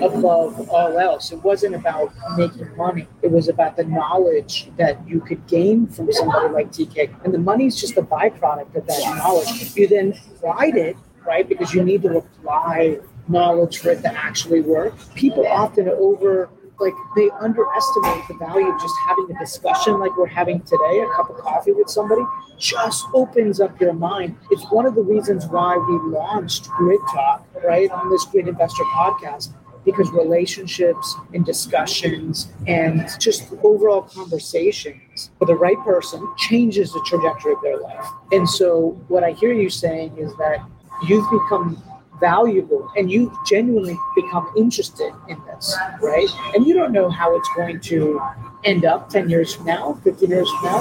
[0.00, 1.32] above all else.
[1.32, 3.06] It wasn't about making money.
[3.20, 7.14] It was about the knowledge that you could gain from somebody like TK.
[7.24, 9.76] And the money is just a byproduct of that knowledge.
[9.76, 10.96] You then applied it,
[11.26, 11.46] right?
[11.46, 13.00] Because you need to apply
[13.32, 14.94] knowledge for it to actually work.
[15.14, 20.26] People often over like they underestimate the value of just having a discussion like we're
[20.26, 22.22] having today, a cup of coffee with somebody,
[22.58, 24.36] just opens up your mind.
[24.50, 28.82] It's one of the reasons why we launched Grid Talk, right, on this Grid Investor
[28.84, 29.54] podcast,
[29.84, 37.52] because relationships and discussions and just overall conversations for the right person changes the trajectory
[37.52, 38.06] of their life.
[38.32, 40.64] And so what I hear you saying is that
[41.06, 41.82] you've become
[42.22, 46.28] valuable and you've genuinely become interested in this, right?
[46.54, 48.20] And you don't know how it's going to
[48.64, 50.80] end up 10 years from now, 15 years from now.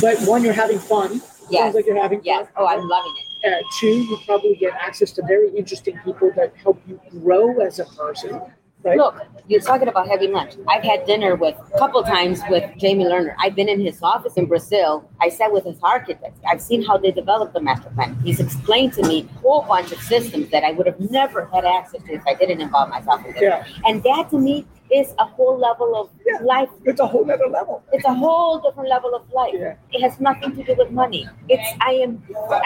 [0.00, 1.20] But one, you're having fun.
[1.48, 1.62] Yes.
[1.64, 2.44] Sounds like you're having Yes.
[2.44, 2.52] fun.
[2.58, 3.52] Oh, I'm loving it.
[3.52, 7.80] Uh, two, you probably get access to very interesting people that help you grow as
[7.80, 8.40] a person.
[8.84, 8.96] Right.
[8.96, 9.14] Look,
[9.46, 10.54] you're talking about having lunch.
[10.68, 13.34] I've had dinner with a couple times with Jaime Lerner.
[13.38, 15.08] I've been in his office in Brazil.
[15.20, 16.40] I sat with his architects.
[16.48, 18.18] I've seen how they developed the master plan.
[18.24, 21.64] He's explained to me a whole bunch of systems that I would have never had
[21.64, 23.42] access to if I didn't involve myself in this.
[23.42, 23.64] Yeah.
[23.84, 26.38] And that to me is a whole level of Yeah.
[26.42, 26.68] life.
[26.84, 27.82] It's a whole other level.
[27.92, 29.54] It's a whole different level of life.
[29.58, 29.74] Yeah.
[29.92, 31.28] It has nothing to do with money.
[31.48, 32.22] It's I am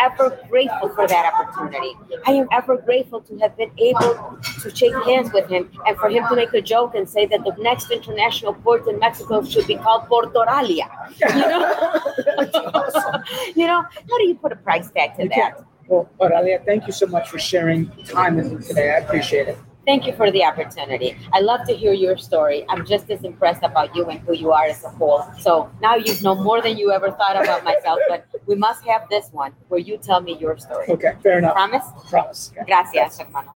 [0.06, 1.92] ever grateful for that opportunity.
[2.26, 4.12] I am ever grateful to have been able
[4.62, 7.44] to shake hands with him and for him to make a joke and say that
[7.44, 10.88] the next international port in Mexico should be called Portoralia.
[11.20, 11.62] You know?
[12.74, 13.22] Awesome.
[13.54, 15.36] you know, how do you put a price tag to You that?
[15.36, 15.66] can't.
[15.88, 18.90] Well, Oralia, thank you so much for sharing time with me today.
[18.90, 19.58] I appreciate it.
[19.86, 21.16] Thank you for the opportunity.
[21.32, 22.64] I love to hear your story.
[22.68, 25.24] I'm just as impressed about you and who you are as a whole.
[25.38, 29.08] So now you know more than you ever thought about myself, but we must have
[29.08, 30.86] this one where you tell me your story.
[30.88, 31.54] Okay, fair enough.
[31.54, 31.86] Promise?
[32.10, 32.52] Promise.
[32.52, 32.64] Okay.
[32.66, 33.55] Gracias, hermano.